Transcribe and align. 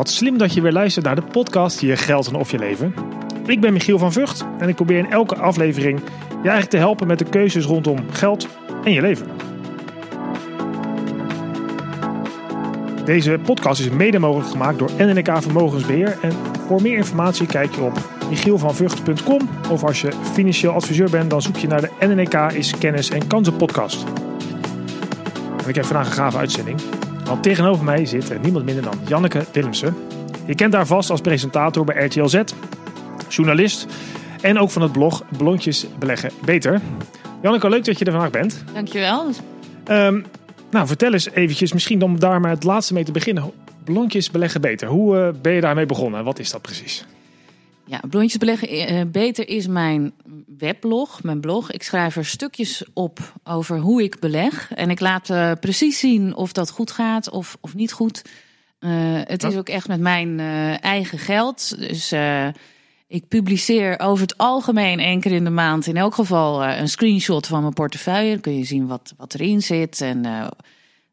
wat 0.00 0.10
slim 0.10 0.38
dat 0.38 0.54
je 0.54 0.60
weer 0.60 0.72
luistert 0.72 1.04
naar 1.04 1.14
de 1.14 1.22
podcast 1.22 1.80
Je 1.80 1.96
Geld 1.96 2.26
en 2.26 2.34
Of 2.34 2.50
Je 2.50 2.58
Leven. 2.58 2.94
Ik 3.46 3.60
ben 3.60 3.72
Michiel 3.72 3.98
van 3.98 4.12
Vught 4.12 4.44
en 4.58 4.68
ik 4.68 4.74
probeer 4.74 4.98
in 4.98 5.10
elke 5.10 5.36
aflevering 5.36 6.00
je 6.28 6.34
eigenlijk 6.34 6.70
te 6.70 6.76
helpen 6.76 7.06
met 7.06 7.18
de 7.18 7.24
keuzes 7.24 7.64
rondom 7.64 7.98
geld 8.10 8.48
en 8.84 8.92
je 8.92 9.00
leven. 9.00 9.26
Deze 13.04 13.38
podcast 13.42 13.80
is 13.80 13.90
mede 13.90 14.18
mogelijk 14.18 14.50
gemaakt 14.50 14.78
door 14.78 14.90
NNK 14.98 15.42
Vermogensbeheer. 15.42 16.18
En 16.22 16.32
voor 16.66 16.82
meer 16.82 16.96
informatie 16.96 17.46
kijk 17.46 17.74
je 17.74 17.80
op 17.80 17.98
michielvanvught.com 18.28 19.48
of 19.70 19.84
als 19.84 20.00
je 20.00 20.12
financieel 20.32 20.72
adviseur 20.72 21.10
bent, 21.10 21.30
dan 21.30 21.42
zoek 21.42 21.56
je 21.56 21.66
naar 21.66 21.80
de 21.80 21.90
NNK 22.00 22.52
is 22.52 22.78
Kennis 22.78 23.10
en 23.10 23.26
Kansen 23.26 23.56
podcast. 23.56 24.04
Ik 25.66 25.74
heb 25.74 25.84
vandaag 25.84 26.06
een 26.06 26.12
gave 26.12 26.38
uitzending. 26.38 26.80
Want 27.30 27.42
tegenover 27.42 27.84
mij 27.84 28.06
zit 28.06 28.42
niemand 28.42 28.64
minder 28.64 28.84
dan 28.84 29.00
Janneke 29.06 29.44
Willemsen. 29.52 29.96
Je 30.46 30.54
kent 30.54 30.74
haar 30.74 30.86
vast 30.86 31.10
als 31.10 31.20
presentator 31.20 31.84
bij 31.84 32.04
RTL 32.04 32.26
Z, 32.26 32.42
journalist 33.28 33.86
en 34.40 34.58
ook 34.58 34.70
van 34.70 34.82
het 34.82 34.92
blog 34.92 35.22
Blondjes 35.36 35.86
Beleggen 35.98 36.30
Beter. 36.44 36.80
Janneke, 37.42 37.68
leuk 37.68 37.84
dat 37.84 37.98
je 37.98 38.04
er 38.04 38.12
vandaag 38.12 38.30
bent. 38.30 38.64
Dankjewel. 38.74 39.26
Um, 39.90 40.24
nou, 40.70 40.86
vertel 40.86 41.12
eens 41.12 41.30
eventjes, 41.30 41.72
misschien 41.72 42.02
om 42.02 42.20
daar 42.20 42.40
maar 42.40 42.50
het 42.50 42.64
laatste 42.64 42.94
mee 42.94 43.04
te 43.04 43.12
beginnen. 43.12 43.52
Blondjes 43.84 44.30
Beleggen 44.30 44.60
Beter, 44.60 44.88
hoe 44.88 45.16
uh, 45.16 45.28
ben 45.42 45.52
je 45.52 45.60
daarmee 45.60 45.86
begonnen? 45.86 46.24
Wat 46.24 46.38
is 46.38 46.50
dat 46.50 46.62
precies? 46.62 47.06
Ja, 47.90 48.00
Blondjes 48.08 48.38
Beleggen 48.38 48.92
uh, 48.92 49.02
Beter 49.06 49.48
is 49.48 49.66
mijn 49.66 50.12
weblog, 50.58 51.22
mijn 51.22 51.40
blog. 51.40 51.70
Ik 51.70 51.82
schrijf 51.82 52.16
er 52.16 52.24
stukjes 52.24 52.84
op 52.92 53.32
over 53.44 53.78
hoe 53.78 54.02
ik 54.02 54.18
beleg. 54.18 54.72
En 54.74 54.90
ik 54.90 55.00
laat 55.00 55.30
uh, 55.30 55.52
precies 55.60 55.98
zien 55.98 56.34
of 56.34 56.52
dat 56.52 56.70
goed 56.70 56.90
gaat 56.90 57.30
of, 57.30 57.56
of 57.60 57.74
niet 57.74 57.92
goed. 57.92 58.22
het 59.24 59.42
is 59.42 59.56
ook 59.56 59.68
echt 59.68 59.88
met 59.88 60.00
mijn 60.00 60.40
eigen 60.80 61.18
geld. 61.18 61.78
Dus 61.78 62.12
ik 63.06 63.28
publiceer 63.28 63.98
over 63.98 64.22
het 64.22 64.38
algemeen 64.38 64.98
één 64.98 65.20
keer 65.20 65.32
in 65.32 65.44
de 65.44 65.50
maand 65.50 65.86
in 65.86 65.96
elk 65.96 66.14
geval 66.14 66.64
een 66.64 66.88
screenshot 66.88 67.46
van 67.46 67.60
mijn 67.60 67.74
portefeuille. 67.74 68.32
Dan 68.32 68.40
kun 68.40 68.58
je 68.58 68.64
zien 68.64 68.86
wat, 68.86 69.14
wat 69.16 69.34
erin 69.34 69.62
zit. 69.62 70.00
En 70.00 70.22
dan 70.22 70.50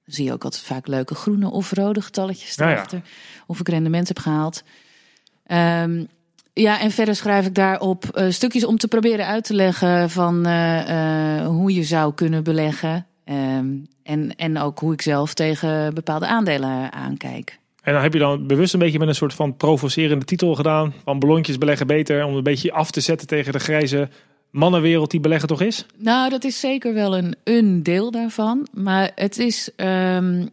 zie 0.05 0.25
je 0.25 0.33
ook 0.33 0.43
altijd 0.43 0.63
vaak 0.63 0.87
leuke 0.87 1.15
groene 1.15 1.49
of 1.49 1.71
rode 1.71 2.01
getalletjes 2.01 2.57
erachter. 2.57 2.97
Ja, 2.97 3.03
ja. 3.05 3.43
Of 3.47 3.59
ik 3.59 3.69
rendement 3.69 4.07
heb 4.07 4.19
gehaald. 4.19 4.63
Um, 5.51 6.07
ja, 6.61 6.81
en 6.81 6.91
verder 6.91 7.15
schrijf 7.15 7.45
ik 7.45 7.55
daarop 7.55 8.03
uh, 8.13 8.29
stukjes 8.29 8.65
om 8.65 8.77
te 8.77 8.87
proberen 8.87 9.25
uit 9.25 9.43
te 9.43 9.53
leggen 9.53 10.09
van 10.09 10.47
uh, 10.47 11.45
hoe 11.45 11.73
je 11.73 11.83
zou 11.83 12.13
kunnen 12.13 12.43
beleggen. 12.43 13.05
Um, 13.25 13.87
en, 14.03 14.35
en 14.35 14.57
ook 14.57 14.79
hoe 14.79 14.93
ik 14.93 15.01
zelf 15.01 15.33
tegen 15.33 15.93
bepaalde 15.93 16.27
aandelen 16.27 16.91
aankijk. 16.91 17.59
En 17.83 17.93
dan 17.93 18.01
heb 18.01 18.13
je 18.13 18.19
dan 18.19 18.47
bewust 18.47 18.73
een 18.73 18.79
beetje 18.79 18.99
met 18.99 19.07
een 19.07 19.15
soort 19.15 19.33
van 19.33 19.57
provocerende 19.57 20.25
titel 20.25 20.55
gedaan. 20.55 20.93
Van 21.03 21.19
ballonjes 21.19 21.57
beleggen 21.57 21.87
beter. 21.87 22.25
Om 22.25 22.35
een 22.35 22.43
beetje 22.43 22.71
af 22.71 22.91
te 22.91 23.01
zetten 23.01 23.27
tegen 23.27 23.53
de 23.53 23.59
grijze 23.59 24.09
mannenwereld 24.51 25.11
die 25.11 25.19
beleggen 25.19 25.47
toch 25.47 25.61
is? 25.61 25.85
Nou, 25.97 26.29
dat 26.29 26.43
is 26.43 26.59
zeker 26.59 26.93
wel 26.93 27.17
een, 27.17 27.35
een 27.43 27.83
deel 27.83 28.11
daarvan. 28.11 28.67
Maar 28.73 29.11
het 29.15 29.37
is. 29.37 29.69
Um, 29.75 30.49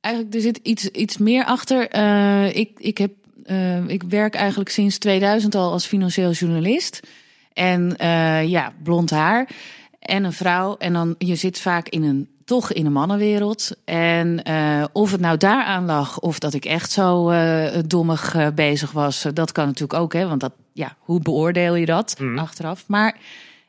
eigenlijk, 0.00 0.34
er 0.34 0.40
zit 0.40 0.60
iets, 0.62 0.88
iets 0.88 1.18
meer 1.18 1.44
achter. 1.44 1.96
Uh, 1.96 2.56
ik, 2.56 2.70
ik, 2.78 2.98
heb, 2.98 3.12
uh, 3.50 3.88
ik 3.88 4.02
werk 4.02 4.34
eigenlijk 4.34 4.70
sinds 4.70 4.98
2000 4.98 5.54
al 5.54 5.72
als 5.72 5.86
financieel 5.86 6.30
journalist. 6.30 7.00
En 7.52 7.94
uh, 8.00 8.48
ja, 8.48 8.72
blond 8.82 9.10
haar 9.10 9.48
en 9.98 10.24
een 10.24 10.32
vrouw. 10.32 10.76
En 10.76 10.92
dan 10.92 11.14
je 11.18 11.34
zit 11.34 11.60
vaak 11.60 11.88
in 11.88 12.02
een 12.02 12.28
toch 12.44 12.72
in 12.72 12.84
de 12.84 12.90
mannenwereld. 12.90 13.70
En 13.84 14.40
uh, 14.48 14.84
of 14.92 15.10
het 15.10 15.20
nou 15.20 15.36
daaraan 15.36 15.84
lag 15.84 16.18
of 16.18 16.38
dat 16.38 16.54
ik 16.54 16.64
echt 16.64 16.90
zo 16.90 17.32
dommig 17.86 18.54
bezig 18.54 18.92
was, 18.92 19.26
dat 19.34 19.52
kan 19.52 19.66
natuurlijk 19.66 20.00
ook, 20.00 20.12
hè? 20.12 20.28
Want 20.28 20.40
dat, 20.40 20.52
ja, 20.72 20.96
hoe 20.98 21.20
beoordeel 21.20 21.74
je 21.74 21.86
dat 21.86 22.16
mm. 22.18 22.38
achteraf? 22.38 22.84
Maar 22.86 23.16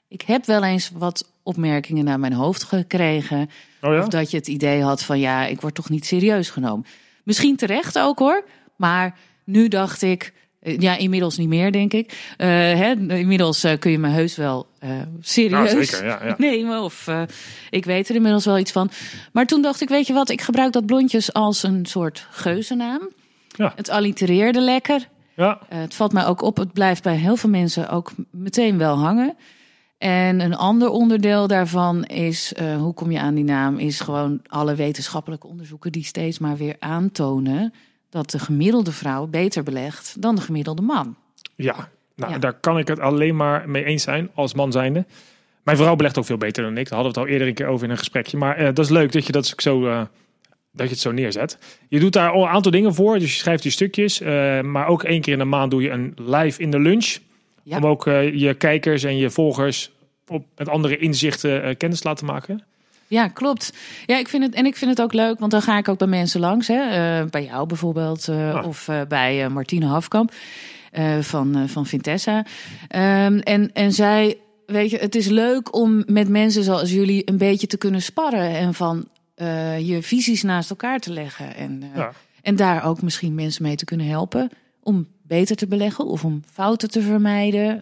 ik 0.08 0.22
heb 0.22 0.46
wel 0.46 0.64
eens 0.64 0.92
wat 0.94 1.32
opmerkingen 1.44 2.06
naar 2.06 2.20
mijn 2.20 2.34
hoofd 2.34 2.64
gekregen. 2.64 3.50
Oh 3.82 3.94
ja? 3.94 4.00
Of 4.00 4.08
dat 4.08 4.32
je 4.32 4.38
het 4.38 4.48
idee 4.48 4.82
had 4.84 5.03
van 5.03 5.20
ja, 5.20 5.46
ik 5.46 5.62
word 5.62 5.76
toch 5.76 5.90
niet 5.90 6.06
serieus 6.06 6.50
genomen. 6.50 6.86
Misschien 7.24 7.56
terecht 7.56 8.00
ook 8.00 8.20
hoor. 8.20 8.44
Maar 8.76 9.18
nu 9.50 9.68
dacht 9.68 10.02
ik, 10.02 10.34
eh, 10.60 10.78
ja, 10.78 10.98
inmiddels 10.98 11.38
niet 11.38 11.48
meer, 11.48 11.72
denk 11.72 11.94
ik. 11.94 12.34
Uh, 12.38 12.48
hè, 12.48 12.92
inmiddels 13.08 13.66
uh, 13.66 13.72
kun 13.80 13.92
je 13.92 14.00
me 14.00 14.08
heus 14.08 14.36
wel 14.36 14.68
uh, 14.84 14.90
serieus 15.20 15.72
ja, 15.72 15.84
zeker, 15.84 16.06
ja, 16.06 16.26
ja. 16.26 16.36
nemen. 16.50 16.82
Of 16.82 17.08
ik 17.70 17.86
weet 17.86 18.09
er 18.09 18.16
inmiddels 18.16 18.46
wel 18.46 18.58
iets 18.58 18.72
van. 18.72 18.90
Maar 19.32 19.46
toen 19.46 19.62
dacht 19.62 19.82
ik, 19.82 19.90
weet 19.90 20.08
je 20.08 20.14
wat, 20.14 20.30
ik 20.30 20.42
gebruik 20.42 20.74
dat 20.74 20.86
blondjes 20.86 21.34
als 21.34 21.64
een 21.64 21.86
soort 21.86 22.28
geuzennaam. 22.32 23.09
Ja. 23.48 23.74
Het 23.76 23.90
allitereerde 23.90 24.62
lekker. 24.62 25.08
Ja. 25.36 25.59
het 25.68 25.96
valt 25.96 26.14
mij 26.14 26.26
ook 26.26 26.42
op, 26.42 26.58
het 26.58 26.74
blijft 26.74 27.04
bij 27.04 27.16
heel 27.16 27.36
veel 27.36 27.50
mensen 27.50 27.90
ook 27.90 28.12
meteen 28.32 28.78
wel 28.78 28.98
hangen. 28.98 29.36
En 29.98 30.40
een 30.40 30.56
ander 30.56 30.90
onderdeel 30.90 31.48
daarvan 31.48 32.04
is, 32.06 32.54
hoe 32.80 32.94
kom 32.94 33.12
je 33.12 33.20
aan 33.20 33.36
die 33.36 33.44
naam, 33.44 33.78
is 33.78 34.00
gewoon 34.00 34.42
alle 34.48 34.76
wetenschappelijke 34.76 35.48
onderzoeken 35.48 35.92
die 35.92 36.04
steeds 36.04 36.40
maar 36.40 36.58
weer 36.58 36.76
aantonen 36.80 37.74
dat 38.09 38.30
de 38.30 38.40
gemiddelde 38.40 38.92
vrouw 38.92 39.28
beter 39.28 39.64
belegt 39.64 40.22
dan 40.22 40.36
de 40.36 40.42
gemiddelde 40.42 40.81
man. 40.81 41.16
Ja, 41.56 41.90
nou, 42.16 42.40
daar 42.40 42.53
kan 42.53 42.78
ik 42.78 42.88
het 42.88 43.00
alleen 43.00 43.36
maar 43.36 43.70
mee 43.70 43.84
eens 43.84 44.03
zijn 44.03 44.30
als 44.34 44.53
man 44.53 44.72
zijnde. 44.72 45.06
Mijn 45.64 45.78
vrouw 45.78 45.96
belegt 45.96 46.18
ook 46.18 46.25
veel 46.25 46.38
beter 46.38 46.64
dan 46.64 46.78
ik. 46.78 46.90
Daar 46.90 47.00
hadden 47.00 47.14
we 47.14 47.20
het 47.20 47.28
al 47.28 47.34
eerder 47.34 47.47
een 47.47 47.53
keer 47.53 47.68
over 47.68 47.86
in 47.86 47.92
een 47.92 47.97
gesprekje. 47.97 48.38
Maar 48.38 48.59
uh, 48.59 48.66
dat 48.66 48.80
is 48.80 48.90
leuk 48.90 49.12
dat 49.12 49.25
je 49.25 49.31
dat 49.31 49.53
zo, 49.58 49.86
uh, 49.88 50.02
dat 50.72 50.86
je 50.86 50.94
het 50.94 51.00
zo 51.00 51.12
neerzet. 51.12 51.58
Je 51.88 52.00
doet 52.00 52.14
daar 52.14 52.31
al 52.31 52.42
een 52.42 52.50
aantal 52.50 52.72
dingen 52.72 52.94
voor. 52.94 53.20
Dus 53.20 53.34
je 53.34 53.40
schrijft 53.40 53.64
die 53.64 53.72
stukjes. 53.72 54.22
Uh, 54.22 54.62
maar 54.62 54.88
ook 54.88 55.03
één 55.03 55.22
keer 55.22 55.34
in 55.34 55.40
de 55.40 55.46
maand 55.46 55.72
doe 55.72 55.81
je 55.81 55.90
een 55.90 56.14
live 56.16 56.62
in 56.62 56.72
de 56.72 56.80
lunch. 56.80 57.18
Ja. 57.64 57.78
Om 57.78 57.86
ook 57.86 58.06
je 58.34 58.56
kijkers 58.58 59.03
en 59.03 59.18
je 59.18 59.30
volgers 59.30 59.91
op, 60.28 60.46
met 60.58 60.70
andere 60.70 60.97
inzichten 60.97 61.78
kennis 61.78 62.00
te 62.02 62.08
laten 62.08 62.26
maken. 62.26 62.64
Ja, 63.09 63.28
klopt. 63.28 63.74
Ja, 64.06 64.18
ik 64.18 64.28
vind 64.28 64.44
het 64.44 64.53
en 64.53 64.66
ik 64.66 64.75
vind 64.75 64.92
het 64.92 65.02
ook 65.02 65.14
leuk, 65.14 65.40
want 65.40 65.52
dan 65.52 65.62
ga 65.62 65.78
ik 65.78 65.88
ook 65.88 65.97
bij 65.97 66.08
mensen 66.08 66.40
langs, 66.40 66.68
hè, 66.68 67.22
uh, 67.22 67.30
bij 67.30 67.44
jou 67.44 67.68
bijvoorbeeld, 67.68 68.28
uh, 68.28 68.53
ah. 68.53 68.68
of 68.68 68.88
uh, 68.88 69.02
bij 69.08 69.50
Martine 69.50 69.86
Hafkamp 69.86 70.34
van 71.20 71.70
van 71.70 71.86
Vintessa. 71.86 72.38
Um, 72.38 73.40
en 73.40 73.74
en 73.74 73.92
zij, 73.92 74.38
weet 74.66 74.90
je, 74.90 74.97
het 74.97 75.16
is 75.16 75.28
leuk 75.28 75.75
om 75.75 76.03
met 76.06 76.30
mensen 76.30 76.64
zoals 76.64 76.92
jullie 76.92 77.30
een 77.30 77.38
beetje 77.38 77.68
te 77.68 77.78
kunnen 77.78 78.02
sparren 78.02 78.56
en 78.56 78.74
van 78.74 79.08
je 79.80 79.97
visies 80.02 80.44
naast 80.44 80.70
elkaar 80.70 81.00
te 81.00 81.14
leggen 81.14 81.56
en 81.56 81.84
ja. 81.96 82.12
en 82.41 82.56
daar 82.56 82.86
ook 82.86 83.02
misschien 83.02 83.36
mensen 83.36 83.64
mee 83.64 83.76
te 83.76 83.86
kunnen 83.86 84.08
helpen 84.08 84.50
om 84.84 85.08
beter 85.22 85.56
te 85.56 85.68
beleggen 85.68 86.06
of 86.06 86.26
om 86.26 86.44
fouten 86.52 86.90
te 86.90 87.02
vermijden. 87.02 87.81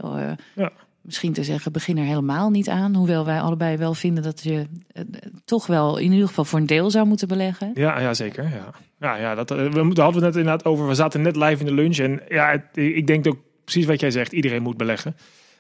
ja 0.55 0.71
misschien 1.07 1.34
te 1.34 1.44
zeggen, 1.44 1.72
begin 1.72 1.97
er 1.97 2.03
helemaal 2.03 2.50
niet 2.50 2.69
aan. 2.69 2.95
Hoewel 2.95 3.25
wij 3.25 3.41
allebei 3.41 3.78
wel 3.78 3.94
vinden 3.94 4.23
dat 4.23 4.44
je 4.44 4.53
uh, 4.53 5.03
toch 5.45 5.68
wel 5.68 5.97
in 5.97 6.12
ieder 6.12 6.28
geval 6.28 6.45
voor 6.45 6.59
een 6.59 6.66
deel 6.66 6.91
zou 6.91 7.07
moeten 7.07 7.28
beleggen. 7.28 7.72
Ja, 7.73 8.00
ja 8.00 8.13
zeker. 8.13 8.44
Ja. 8.44 8.73
Ja, 9.00 9.16
ja, 9.16 9.35
dat, 9.35 9.51
eh, 9.51 9.57
we 9.57 9.79
hadden 9.79 10.06
het 10.06 10.16
net 10.23 10.35
inderdaad 10.35 10.66
over. 10.66 10.88
We 10.88 10.94
zaten 10.94 11.22
net 11.22 11.35
live 11.35 11.59
in 11.59 11.66
de 11.66 11.73
lunch. 11.73 11.97
En 11.97 12.22
ja, 12.29 12.69
ik 12.73 13.07
denk 13.07 13.28
ook 13.28 13.38
precies 13.63 13.85
wat 13.85 14.00
jij 14.00 14.12
zegt. 14.12 14.31
Iedereen 14.31 14.62
moet 14.62 14.78
beleggen. 14.78 15.16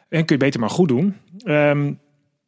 En 0.09 0.25
kun 0.25 0.35
je 0.35 0.43
beter 0.43 0.59
maar 0.59 0.69
goed 0.69 0.87
doen. 0.87 1.15
Um, 1.45 1.99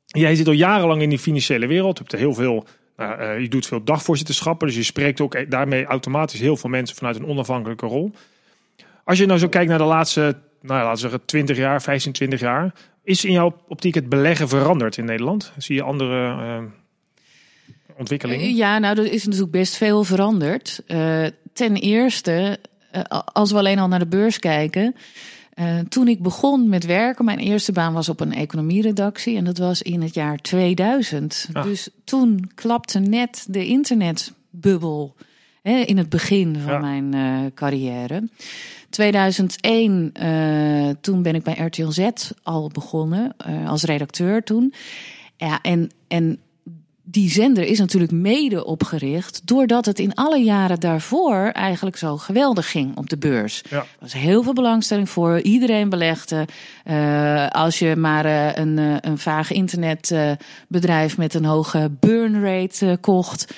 jij 0.05 0.35
zit 0.35 0.47
al 0.47 0.53
jarenlang 0.53 1.01
in 1.01 1.09
die 1.09 1.19
financiële 1.19 1.67
wereld. 1.67 1.97
Je 1.97 2.03
hebt 2.03 2.13
er 2.13 2.19
heel 2.19 2.33
veel. 2.33 2.65
Uh, 2.97 3.39
je 3.39 3.47
doet 3.47 3.65
veel 3.65 3.83
dagvoorzitterschappen. 3.83 4.67
Dus 4.67 4.75
je 4.75 4.83
spreekt 4.83 5.21
ook 5.21 5.51
daarmee 5.51 5.85
automatisch 5.85 6.39
heel 6.39 6.57
veel 6.57 6.69
mensen 6.69 6.95
vanuit 6.95 7.15
een 7.15 7.25
onafhankelijke 7.25 7.85
rol. 7.85 8.11
Als 9.03 9.17
je 9.17 9.25
nou 9.25 9.39
zo 9.39 9.47
kijkt 9.47 9.69
naar 9.69 9.77
de 9.77 9.83
laatste 9.83 10.37
nou 10.61 10.79
ja, 10.79 10.85
laten 10.85 10.91
we 10.91 11.09
zeggen 11.09 11.25
20 11.25 11.57
jaar, 11.57 11.81
15, 11.81 12.11
20 12.11 12.39
jaar. 12.39 12.73
Is 13.03 13.25
in 13.25 13.31
jouw 13.31 13.55
optiek 13.67 13.95
het 13.95 14.09
beleggen 14.09 14.49
veranderd 14.49 14.97
in 14.97 15.05
Nederland? 15.05 15.51
Zie 15.57 15.75
je 15.75 15.81
andere 15.81 16.35
uh, 16.59 16.63
ontwikkelingen? 17.97 18.45
Eh, 18.45 18.55
ja, 18.55 18.77
nou, 18.77 18.97
er 18.97 19.11
is 19.11 19.25
natuurlijk 19.25 19.51
best 19.51 19.75
veel 19.75 20.03
veranderd. 20.03 20.83
Uh, 20.87 21.25
ten 21.53 21.75
eerste, 21.75 22.59
uh, 22.95 23.01
als 23.25 23.51
we 23.51 23.57
alleen 23.57 23.79
al 23.79 23.87
naar 23.87 23.99
de 23.99 24.07
beurs 24.07 24.39
kijken. 24.39 24.95
toen 25.89 26.07
ik 26.07 26.21
begon 26.21 26.69
met 26.69 26.85
werken, 26.85 27.25
mijn 27.25 27.39
eerste 27.39 27.71
baan 27.71 27.93
was 27.93 28.09
op 28.09 28.19
een 28.19 28.33
economieredactie. 28.33 29.37
En 29.37 29.43
dat 29.43 29.57
was 29.57 29.81
in 29.81 30.01
het 30.01 30.13
jaar 30.13 30.37
2000. 30.37 31.49
Ah. 31.53 31.63
Dus 31.63 31.89
toen 32.03 32.51
klapte 32.55 32.99
net 32.99 33.45
de 33.49 33.65
internetbubbel 33.65 35.15
hè, 35.61 35.77
in 35.77 35.97
het 35.97 36.09
begin 36.09 36.57
van 36.59 36.73
ja. 36.73 36.79
mijn 36.79 37.53
carrière. 37.53 38.23
2001, 38.89 40.11
uh, 40.21 40.89
toen 41.01 41.21
ben 41.21 41.35
ik 41.35 41.43
bij 41.43 41.53
RTL 41.53 41.89
Z 41.89 42.09
al 42.43 42.69
begonnen 42.73 43.35
uh, 43.49 43.69
als 43.69 43.83
redacteur 43.83 44.43
toen. 44.43 44.73
Ja, 45.37 45.61
en, 45.61 45.91
en 46.07 46.39
die 47.11 47.29
zender 47.29 47.63
is 47.63 47.79
natuurlijk 47.79 48.11
mede 48.11 48.65
opgericht 48.65 49.41
doordat 49.47 49.85
het 49.85 49.99
in 49.99 50.13
alle 50.13 50.43
jaren 50.43 50.79
daarvoor 50.79 51.49
eigenlijk 51.53 51.97
zo 51.97 52.17
geweldig 52.17 52.71
ging 52.71 52.97
op 52.97 53.09
de 53.09 53.17
beurs. 53.17 53.61
Ja. 53.69 53.77
Er 53.77 53.85
was 53.99 54.13
heel 54.13 54.43
veel 54.43 54.53
belangstelling 54.53 55.09
voor. 55.09 55.39
Iedereen 55.39 55.89
belegde. 55.89 56.47
Uh, 56.85 57.47
als 57.47 57.79
je 57.79 57.95
maar 57.95 58.25
uh, 58.25 58.55
een, 58.55 58.77
uh, 58.77 58.95
een 59.01 59.17
vaag 59.17 59.51
internetbedrijf 59.51 61.17
met 61.17 61.33
een 61.33 61.45
hoge 61.45 61.91
burn 61.99 62.43
rate 62.43 62.97
kocht, 63.01 63.53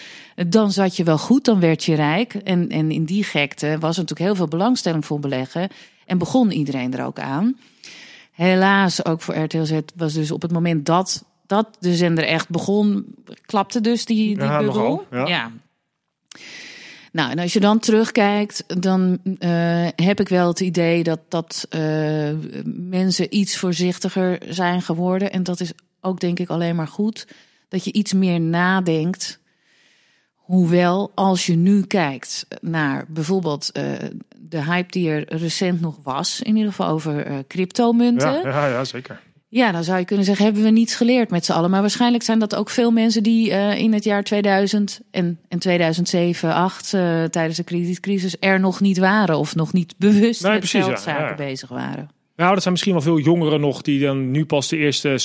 dan 0.48 0.72
zat 0.72 0.95
je 0.95 1.04
wel 1.04 1.18
goed, 1.18 1.45
dan 1.45 1.60
werd 1.60 1.83
je 1.83 1.95
rijk. 1.95 2.33
En, 2.33 2.69
en 2.69 2.92
in 2.92 3.06
die 3.06 3.24
gekte 3.24 3.68
was 3.68 3.95
er 3.95 4.01
natuurlijk 4.01 4.19
heel 4.19 4.36
veel 4.36 4.48
belangstelling 4.48 5.06
voor 5.06 5.19
beleggen. 5.19 5.69
En 6.06 6.18
begon 6.18 6.51
iedereen 6.51 6.94
er 6.94 7.06
ook 7.06 7.19
aan. 7.19 7.57
Helaas, 8.31 9.06
ook 9.06 9.22
voor 9.22 9.36
RTL 9.36 9.63
Z 9.63 9.80
was 9.95 10.13
dus 10.13 10.31
op 10.31 10.42
het 10.42 10.51
moment 10.51 10.86
dat 10.86 11.24
dat 11.51 11.78
de 11.80 11.95
zender 11.95 12.24
echt 12.24 12.50
begon, 12.50 13.06
klapte 13.45 13.81
dus 13.81 14.06
die, 14.06 14.38
die 14.38 14.45
Ja, 14.45 14.57
bubbel. 14.57 14.75
nogal, 14.75 15.06
ja. 15.12 15.28
ja. 15.28 15.51
Nou, 17.12 17.31
en 17.31 17.39
als 17.39 17.54
je 17.54 17.60
dan 17.60 17.80
terugkijkt, 17.80 18.63
dan 18.81 19.19
eh, 19.39 19.88
heb 19.95 20.19
ik 20.19 20.30
wel 20.30 20.48
het 20.48 20.60
idee 20.60 21.04
dat, 21.04 21.19
dat 21.27 21.66
eh, 21.69 22.30
mensen 22.66 23.36
iets 23.38 23.57
voorzichtiger 23.57 24.42
zijn 24.48 24.81
geworden. 24.81 25.31
En 25.31 25.44
dat 25.44 25.60
is 25.60 25.72
ook 26.01 26.19
denk 26.19 26.39
ik 26.39 26.50
alleen 26.50 26.75
maar 26.75 26.88
goed. 26.88 27.27
Dat 27.68 27.84
je 27.84 27.94
iets 27.94 28.13
meer 28.13 28.42
nadenkt. 28.42 29.39
Hoewel, 30.51 31.12
als 31.15 31.45
je 31.45 31.56
nu 31.56 31.81
kijkt 31.86 32.48
naar 32.62 33.06
bijvoorbeeld 33.07 33.71
eh, 33.71 33.83
de 34.39 34.63
hype 34.63 34.92
die 34.92 35.09
er 35.09 35.38
recent 35.38 35.81
nog 35.81 36.00
was, 36.03 36.42
in 36.42 36.56
ieder 36.56 36.71
geval 36.71 36.88
over 36.88 37.25
eh, 37.25 37.38
cryptomunten. 37.48 38.31
Ja, 38.31 38.48
ja, 38.48 38.68
ja, 38.68 38.83
zeker. 38.83 39.21
Ja, 39.48 39.71
dan 39.71 39.83
zou 39.83 40.00
je 40.00 40.06
kunnen 40.06 40.25
zeggen, 40.25 40.45
hebben 40.45 40.63
we 40.63 40.69
niets 40.69 40.95
geleerd 40.95 41.30
met 41.30 41.45
z'n 41.45 41.51
allen. 41.51 41.69
Maar 41.69 41.81
waarschijnlijk 41.81 42.24
zijn 42.24 42.39
dat 42.39 42.56
ook 42.56 42.69
veel 42.69 42.92
mensen 42.92 43.24
die 43.24 43.50
uh, 43.50 43.77
in 43.77 43.94
het 43.94 44.03
jaar 44.03 44.24
2000 44.24 45.01
en, 45.12 45.39
en 45.48 45.59
2007, 45.59 46.53
8 46.53 46.94
uh, 46.94 47.24
tijdens 47.24 47.57
de 47.57 47.63
kredietcrisis 47.63 48.36
er 48.39 48.59
nog 48.59 48.80
niet 48.80 48.98
waren. 48.98 49.38
Of 49.38 49.56
nog 49.56 49.74
niet 49.74 49.94
bewust 49.98 50.42
Nee, 50.42 50.51
met 50.51 50.59
precies, 50.59 50.83
geldzaken 50.83 51.25
ja. 51.25 51.36
bezig 51.36 51.69
waren. 51.69 52.09
Nou, 52.36 52.51
dat 52.51 52.62
zijn 52.62 52.74
misschien 52.74 52.94
wel 52.94 53.01
veel 53.01 53.19
jongeren 53.19 53.59
nog 53.59 53.81
die 53.81 54.00
dan 54.00 54.31
nu 54.31 54.45
pas 54.45 54.68
de 54.68 54.77
eerste 54.77 55.19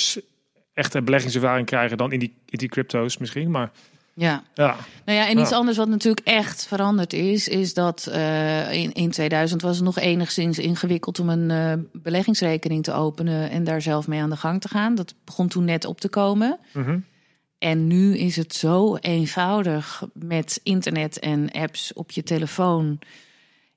echte 0.74 1.02
beleggingservaring 1.02 1.66
krijgen 1.66 1.96
dan 1.96 2.12
in 2.12 2.18
die, 2.18 2.34
in 2.46 2.58
die 2.58 2.68
crypto's 2.68 3.18
misschien. 3.18 3.50
Maar 3.50 3.70
Ja. 4.18 4.42
ja, 4.54 4.76
Nou 5.04 5.18
ja, 5.18 5.28
en 5.28 5.38
iets 5.38 5.50
Ja. 5.50 5.56
anders 5.56 5.76
wat 5.76 5.88
natuurlijk 5.88 6.26
echt 6.26 6.66
veranderd 6.66 7.12
is, 7.12 7.48
is 7.48 7.74
dat 7.74 8.06
uh, 8.10 8.72
in, 8.72 8.92
in 8.92 9.10
2000 9.10 9.62
was 9.62 9.76
het 9.76 9.84
nog 9.84 9.98
enigszins 9.98 10.58
ingewikkeld 10.58 11.20
om 11.20 11.28
een 11.28 11.50
uh, 11.50 11.72
beleggingsrekening 11.92 12.82
te 12.84 12.92
openen 12.92 13.50
en 13.50 13.64
daar 13.64 13.82
zelf 13.82 14.08
mee 14.08 14.20
aan 14.20 14.30
de 14.30 14.36
gang 14.36 14.60
te 14.60 14.68
gaan. 14.68 14.94
Dat 14.94 15.14
begon 15.24 15.48
toen 15.48 15.64
net 15.64 15.84
op 15.84 16.00
te 16.00 16.08
komen. 16.08 16.58
mhm. 16.72 16.98
En 17.58 17.86
nu 17.86 18.18
is 18.18 18.36
het 18.36 18.54
zo 18.54 18.96
eenvoudig 18.96 20.02
met 20.12 20.60
internet 20.62 21.18
en 21.18 21.50
apps 21.50 21.92
op 21.92 22.10
je 22.10 22.22
telefoon. 22.22 22.98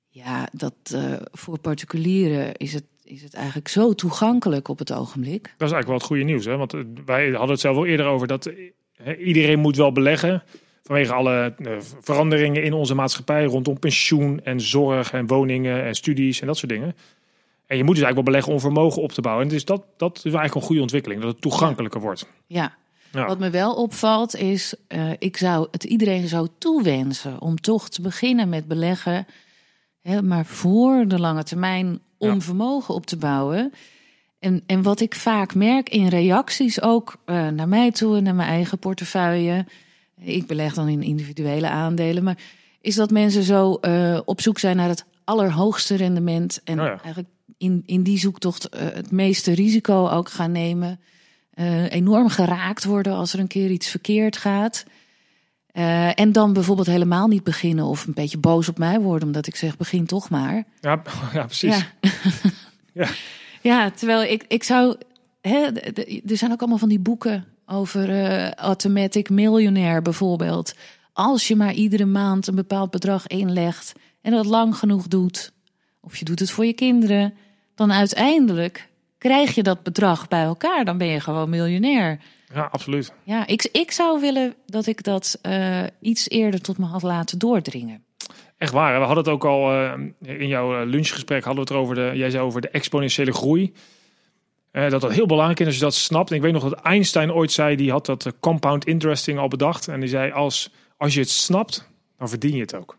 Ja, 0.10 0.50
dat 0.52 0.74
uh, 0.94 1.14
voor 1.32 1.60
particulieren 1.60 2.56
is 2.56 2.74
het, 2.74 2.84
is 3.04 3.22
het 3.22 3.34
eigenlijk 3.34 3.68
zo 3.68 3.94
toegankelijk 3.94 4.68
op 4.68 4.80
het 4.80 4.94
ogenblik. 4.94 5.42
dat 5.44 5.68
is 5.68 5.74
eigenlijk 5.74 5.88
wel 5.88 5.96
het 5.98 6.06
goede 6.06 6.24
nieuws. 6.24 6.46
Hè? 6.46 6.58
Want 6.58 6.74
eh, 6.74 6.80
wij 7.06 7.30
hadden 7.30 7.50
het 7.50 7.60
zelf 7.60 7.76
wel 7.76 7.86
eerder 7.86 8.06
over 8.06 8.28
dat 8.28 8.46
eh, 8.46 8.72
iedereen 9.20 9.60
moet 9.60 9.76
wel 9.76 9.92
beleggen. 9.92 10.44
Vanwege 10.84 11.14
alle 11.14 11.54
eh, 11.58 11.72
veranderingen 12.02 12.64
in 12.64 12.74
onze 12.74 12.96
maatschappij 12.96 13.44
rondom 13.44 13.80
pensioen 13.80 14.42
en 14.44 14.62
zorg 14.62 15.12
en 15.14 15.28
woningen 15.28 15.84
en 15.84 15.96
studies 15.96 16.42
en 16.42 16.48
dat 16.48 16.58
soort 16.58 16.72
dingen. 16.72 16.96
En 17.66 17.78
je 17.78 17.84
moet 17.84 17.96
dus 17.96 18.04
eigenlijk 18.04 18.16
wel 18.16 18.24
beleggen 18.24 18.54
om 18.54 18.60
vermogen 18.60 19.02
op 19.02 19.12
te 19.12 19.22
bouwen. 19.22 19.46
En 19.46 19.52
dus 19.52 19.66
dat, 19.66 19.84
dat 19.98 20.16
is 20.18 20.24
eigenlijk 20.24 20.56
een 20.56 20.62
goede 20.62 20.82
ontwikkeling, 20.82 21.22
dat 21.22 21.32
het 21.32 21.42
toegankelijker 21.42 22.02
wordt. 22.02 22.28
Ja. 22.48 22.78
Ja. 23.12 23.26
Wat 23.28 23.40
me 23.40 23.50
wel 23.50 23.74
opvalt 23.74 24.36
is, 24.36 24.74
uh, 24.90 25.12
ik 25.20 25.38
zou 25.38 25.68
het 25.72 25.84
iedereen 25.84 26.28
zo 26.28 26.48
toewensen 26.58 27.42
om 27.42 27.56
toch 27.62 27.90
te 27.90 28.02
beginnen 28.02 28.50
met 28.50 28.68
beleggen, 28.68 29.28
hè, 30.02 30.22
maar 30.22 30.46
voor 30.46 31.06
de 31.08 31.20
lange 31.20 31.44
termijn 31.44 32.00
om 32.18 32.34
Ja. 32.34 32.40
vermogen 32.40 32.94
op 32.94 33.06
te 33.06 33.18
bouwen. 33.18 33.74
En, 34.40 34.64
en 34.66 34.82
wat 34.82 35.00
ik 35.00 35.16
vaak 35.16 35.56
merk 35.56 35.90
in 35.90 36.08
reacties 36.08 36.82
ook 36.82 37.18
uh, 37.26 37.48
naar 37.48 37.68
mij 37.68 37.92
toe 37.92 38.18
en 38.18 38.24
naar 38.24 38.36
mijn 38.36 38.50
eigen 38.50 38.80
portefeuille. 38.80 39.66
Ik 40.20 40.48
beleg 40.48 40.74
dan 40.74 40.88
in 40.88 41.02
individuele 41.02 41.70
aandelen, 41.70 42.24
maar 42.24 42.38
is 42.82 42.96
dat 42.96 43.12
mensen 43.12 43.44
zo 43.44 43.78
uh, 43.82 44.20
op 44.26 44.42
zoek 44.42 44.60
zijn 44.60 44.76
naar 44.76 44.90
het 44.90 45.06
allerhoogste 45.24 45.96
rendement 45.96 46.62
en 46.64 46.80
Oh 46.80 46.86
ja. 46.86 47.02
eigenlijk 47.02 47.28
in, 47.58 47.84
in 47.86 48.04
die 48.04 48.20
zoektocht 48.20 48.76
uh, 48.76 48.82
het 48.82 49.12
meeste 49.12 49.52
risico 49.52 50.08
ook 50.08 50.30
gaan 50.30 50.52
nemen. 50.52 51.00
Enorm 51.90 52.30
geraakt 52.30 52.84
worden 52.84 53.14
als 53.14 53.34
er 53.34 53.40
een 53.40 53.48
keer 53.48 53.70
iets 53.70 53.88
verkeerd 53.88 54.38
gaat. 54.38 54.86
Uh, 55.74 56.20
en 56.20 56.32
dan 56.32 56.54
bijvoorbeeld 56.54 56.88
helemaal 56.88 57.28
niet 57.28 57.44
beginnen 57.44 57.86
of 57.86 58.08
een 58.08 58.14
beetje 58.14 58.38
boos 58.38 58.70
op 58.70 58.78
mij 58.78 59.00
worden 59.00 59.28
omdat 59.28 59.48
ik 59.48 59.56
zeg 59.56 59.78
begin 59.78 60.06
toch 60.06 60.30
maar. 60.30 60.64
Ja, 60.82 61.02
ja 61.34 61.46
precies. 61.46 61.86
Ja. 62.02 62.12
Ja. 62.94 63.10
ja, 63.62 63.92
terwijl 63.92 64.24
ik, 64.24 64.46
ik 64.48 64.64
zou. 64.64 64.96
Hè, 65.42 65.68
er 66.26 66.38
zijn 66.38 66.52
ook 66.52 66.60
allemaal 66.60 66.78
van 66.78 66.90
die 66.90 67.00
boeken 67.00 67.46
over 67.66 68.10
uh, 68.10 68.52
Automatic 68.52 69.30
Millionaire 69.30 70.02
bijvoorbeeld. 70.02 70.74
Als 71.14 71.48
je 71.48 71.56
maar 71.56 71.74
iedere 71.74 72.06
maand 72.06 72.48
een 72.48 72.56
bepaald 72.56 72.92
bedrag 72.92 73.28
inlegt 73.28 73.94
en 74.22 74.32
dat 74.32 74.46
lang 74.46 74.76
genoeg 74.76 75.08
doet, 75.08 75.52
of 76.00 76.18
je 76.18 76.26
doet 76.26 76.40
het 76.40 76.52
voor 76.52 76.66
je 76.66 76.74
kinderen, 76.74 77.34
dan 77.76 77.92
uiteindelijk 77.92 78.90
krijg 79.18 79.56
je 79.56 79.64
dat 79.64 79.84
bedrag 79.84 80.28
bij 80.28 80.44
elkaar. 80.44 80.86
Dan 80.86 80.98
ben 80.98 81.08
je 81.08 81.20
gewoon 81.20 81.50
miljonair. 81.50 82.20
ja, 82.54 82.70
absoluut. 82.72 83.14
Ja, 83.24 83.48
ik, 83.48 83.70
ik 83.72 83.92
zou 83.92 84.20
willen 84.20 84.54
dat 84.66 84.86
ik 84.86 85.04
dat 85.04 85.40
uh, 85.44 85.84
iets 86.00 86.30
eerder 86.30 86.62
tot 86.62 86.78
me 86.78 86.86
had 86.86 87.02
laten 87.02 87.40
doordringen. 87.40 88.04
Echt 88.60 88.72
waar. 88.72 88.94
hè? 88.94 89.00
We 89.00 89.06
hadden 89.06 89.24
het 89.24 89.34
ook 89.34 89.46
al 89.46 89.72
eh, 89.74 89.92
in 90.40 90.48
jouw 90.48 90.82
eh, 90.82 90.88
lunchgesprek 90.88 91.44
hadden 91.44 91.66
we 91.68 91.74
het 91.74 91.82
over 91.82 91.96
de, 91.96 92.12
jij 92.18 92.30
zei 92.30 92.44
over 92.44 92.62
de 92.62 92.70
exponentiële 92.70 93.32
groei. 93.32 93.74
Eh, 94.72 94.90
dat 94.90 95.02
dat 95.02 95.12
heel 95.12 95.26
belangrijk 95.26 95.60
is 95.60 95.66
als 95.66 95.76
je 95.76 95.82
dat 95.82 95.94
snapt. 95.94 96.30
En 96.30 96.36
ik 96.36 96.42
weet 96.42 96.54
nog 96.54 96.64
dat 96.70 96.74
Einstein 96.82 97.34
ooit 97.34 97.52
zei, 97.52 97.76
die 97.76 97.92
had 97.92 98.06
dat 98.06 98.34
compound 98.40 98.86
interesting 98.86 99.40
al 99.40 99.48
bedacht. 99.48 99.88
En 99.88 100.00
die 100.00 100.10
zei, 100.10 100.32
als, 100.32 100.72
als 100.98 101.14
je 101.14 101.20
het 101.20 101.30
snapt, 101.30 101.90
dan 102.18 102.30
verdien 102.30 102.56
je 102.56 102.62
het 102.62 102.76
ook. 102.76 102.98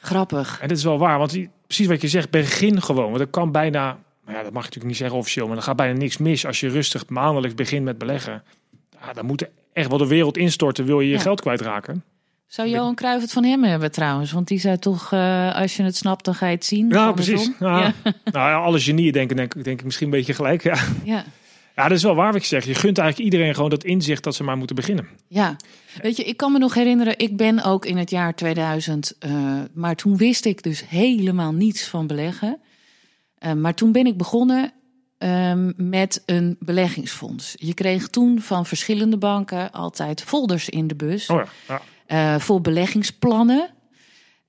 Grappig. 0.00 0.58
En 0.60 0.68
dit 0.68 0.76
is 0.76 0.84
wel 0.84 0.98
waar, 0.98 1.18
want 1.18 1.30
die- 1.30 1.50
precies 1.66 1.86
wat 1.86 2.00
je 2.00 2.08
zegt, 2.08 2.30
begin 2.30 2.82
gewoon. 2.82 3.04
Want 3.06 3.18
dat 3.18 3.30
kan 3.30 3.52
bijna, 3.52 3.98
nou 4.24 4.36
ja, 4.36 4.42
dat 4.42 4.52
mag 4.52 4.62
je 4.62 4.68
natuurlijk 4.68 4.84
niet 4.84 4.96
zeggen 4.96 5.16
officieel, 5.18 5.46
maar 5.46 5.56
er 5.56 5.62
gaat 5.62 5.76
bijna 5.76 5.98
niks 5.98 6.16
mis 6.18 6.46
als 6.46 6.60
je 6.60 6.68
rustig 6.68 7.08
maandelijks 7.08 7.54
begint 7.56 7.84
met 7.84 7.98
beleggen. 7.98 8.42
Ja, 9.00 9.12
dan 9.12 9.26
moet 9.26 9.40
er 9.40 9.50
echt 9.72 9.88
wel 9.88 9.98
de 9.98 10.06
wereld 10.06 10.36
instorten, 10.36 10.84
wil 10.84 11.00
je 11.00 11.08
je 11.08 11.14
Ja. 11.14 11.20
geld 11.20 11.40
kwijtraken. 11.40 12.04
Zou 12.52 12.68
Johan 12.68 12.94
Cruijff 12.94 13.22
het 13.22 13.32
van 13.32 13.44
hem 13.44 13.64
hebben 13.64 13.92
trouwens? 13.92 14.32
Want 14.32 14.48
die 14.48 14.58
zei 14.58 14.78
toch, 14.78 15.12
uh, 15.12 15.54
als 15.54 15.76
je 15.76 15.82
het 15.82 15.96
snapt, 15.96 16.24
dan 16.24 16.34
ga 16.34 16.46
je 16.46 16.54
het 16.54 16.64
zien. 16.64 16.88
Ja, 16.88 17.12
precies. 17.12 17.50
Ja. 17.60 17.78
Ja. 17.78 17.92
Nou 18.24 18.48
ja, 18.50 18.54
alle 18.56 18.80
genieën 18.80 19.12
denken 19.12 19.36
denk, 19.36 19.54
ik- 19.54 19.64
denk 19.64 19.78
ik 19.78 19.84
misschien 19.84 20.06
een 20.06 20.12
beetje 20.12 20.34
gelijk. 20.34 20.62
Ja. 20.62 20.76
Ja. 21.04 21.24
ja, 21.76 21.82
dat 21.88 21.96
is 21.96 22.02
wel 22.02 22.14
waar 22.14 22.26
wat 22.26 22.34
ik 22.34 22.44
zeg. 22.44 22.64
Je 22.64 22.74
gunt 22.74 22.98
eigenlijk 22.98 23.32
iedereen 23.32 23.54
gewoon 23.54 23.70
dat 23.70 23.84
inzicht 23.84 24.22
dat 24.24 24.34
ze 24.34 24.44
maar 24.44 24.56
moeten 24.56 24.76
beginnen. 24.76 25.08
ja, 25.28 25.56
weet 26.02 26.16
je, 26.16 26.24
ik 26.24 26.36
kan 26.36 26.52
me 26.52 26.58
nog 26.58 26.74
herinneren, 26.74 27.18
ik 27.18 27.36
ben 27.36 27.64
ook 27.64 27.86
in 27.86 27.96
het 27.96 28.10
jaar 28.10 28.34
2000, 28.34 29.14
uh, 29.26 29.60
maar 29.74 29.96
toen 29.96 30.16
wist 30.16 30.44
ik 30.44 30.62
dus 30.62 30.88
helemaal 30.88 31.52
niets 31.52 31.88
van 31.88 32.06
beleggen. 32.06 32.58
Uh, 33.46 33.52
maar 33.52 33.74
toen 33.74 33.92
ben 33.92 34.06
ik 34.06 34.16
begonnen 34.16 34.72
um, 35.18 35.72
met 35.76 36.22
een 36.26 36.56
beleggingsfonds. 36.60 37.54
Je 37.56 37.74
kreeg 37.74 38.08
toen 38.08 38.40
van 38.40 38.66
verschillende 38.66 39.16
banken 39.16 39.70
altijd 39.72 40.22
folders 40.22 40.68
in 40.68 40.86
de 40.86 40.94
bus. 40.94 41.28
Oh 41.30 41.36
ja, 41.36 41.46
ja. 41.68 41.82
Uh, 42.12 42.38
voor 42.38 42.60
beleggingsplannen. 42.60 43.70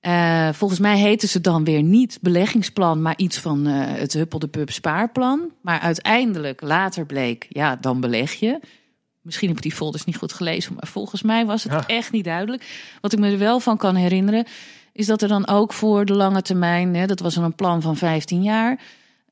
Uh, 0.02 0.48
volgens 0.52 0.80
mij 0.80 0.98
heten 0.98 1.28
ze 1.28 1.40
dan 1.40 1.64
weer 1.64 1.82
niet 1.82 2.18
beleggingsplan, 2.20 3.02
maar 3.02 3.14
iets 3.16 3.38
van 3.38 3.68
uh, 3.68 3.74
het 3.86 4.12
Huppel 4.12 4.38
de 4.38 4.48
Pub 4.48 4.70
spaarplan. 4.70 5.50
Maar 5.62 5.80
uiteindelijk, 5.80 6.60
later 6.60 7.06
bleek, 7.06 7.46
ja, 7.48 7.76
dan 7.76 8.00
beleg 8.00 8.32
je. 8.32 8.60
Misschien 9.20 9.48
heb 9.48 9.56
ik 9.56 9.62
die 9.62 9.72
folders 9.72 10.04
niet 10.04 10.16
goed 10.16 10.32
gelezen, 10.32 10.74
maar 10.74 10.86
volgens 10.86 11.22
mij 11.22 11.46
was 11.46 11.62
het 11.62 11.72
Ja. 11.72 11.86
echt 11.86 12.12
niet 12.12 12.24
duidelijk. 12.24 12.96
Wat 13.00 13.12
ik 13.12 13.18
me 13.18 13.30
er 13.30 13.38
wel 13.38 13.60
van 13.60 13.76
kan 13.76 13.94
herinneren, 13.94 14.46
is 14.92 15.06
dat 15.06 15.22
er 15.22 15.28
dan 15.28 15.46
ook 15.48 15.72
voor 15.72 16.04
de 16.04 16.14
lange 16.14 16.42
termijn, 16.42 16.94
hè, 16.94 17.06
dat 17.06 17.20
was 17.20 17.34
dan 17.34 17.44
een 17.44 17.54
plan 17.54 17.82
van 17.82 17.96
15 17.96 18.42
jaar, 18.42 18.80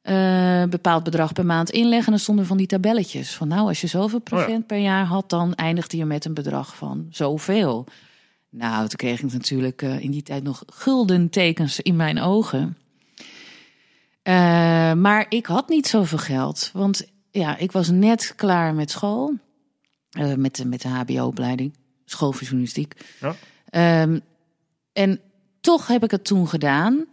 uh, 0.02 0.64
bepaald 0.64 1.04
bedrag 1.04 1.32
per 1.32 1.46
maand 1.46 1.70
inleggen. 1.70 2.04
En 2.06 2.12
dan 2.12 2.20
stonden 2.20 2.46
van 2.46 2.56
die 2.56 2.66
tabelletjes 2.66 3.34
van 3.34 3.48
nou, 3.48 3.68
als 3.68 3.80
je 3.80 3.86
zoveel 3.86 4.18
procent 4.20 4.66
per 4.66 4.78
jaar 4.78 5.04
had, 5.04 5.30
dan 5.30 5.54
eindigde 5.54 5.96
je 5.96 6.04
met 6.04 6.24
een 6.24 6.34
bedrag 6.34 6.76
van 6.76 7.06
zoveel. 7.10 7.86
Nou, 8.54 8.88
toen 8.88 8.96
kreeg 8.96 9.20
ik 9.20 9.32
natuurlijk 9.32 9.82
uh, 9.82 10.00
in 10.00 10.10
die 10.10 10.22
tijd 10.22 10.42
nog 10.42 10.62
gulden 10.66 11.30
tekens 11.30 11.80
in 11.80 11.96
mijn 11.96 12.20
ogen. 12.20 12.76
Uh, 14.22 14.34
maar 14.92 15.26
ik 15.28 15.46
had 15.46 15.68
niet 15.68 15.86
zoveel 15.86 16.18
geld, 16.18 16.70
want 16.72 17.06
ja, 17.30 17.56
ik 17.56 17.72
was 17.72 17.88
net 17.88 18.32
klaar 18.36 18.74
met 18.74 18.90
school, 18.90 19.34
uh, 20.18 20.34
met, 20.34 20.56
de, 20.56 20.66
met 20.66 20.82
de 20.82 20.88
HBO-opleiding, 20.88 21.74
school 22.04 22.32
voor 22.32 22.42
journalistiek. 22.42 22.94
Ja. 23.20 24.02
Um, 24.02 24.20
en 24.92 25.20
toch 25.60 25.86
heb 25.86 26.04
ik 26.04 26.10
het 26.10 26.24
toen 26.24 26.48
gedaan. 26.48 27.06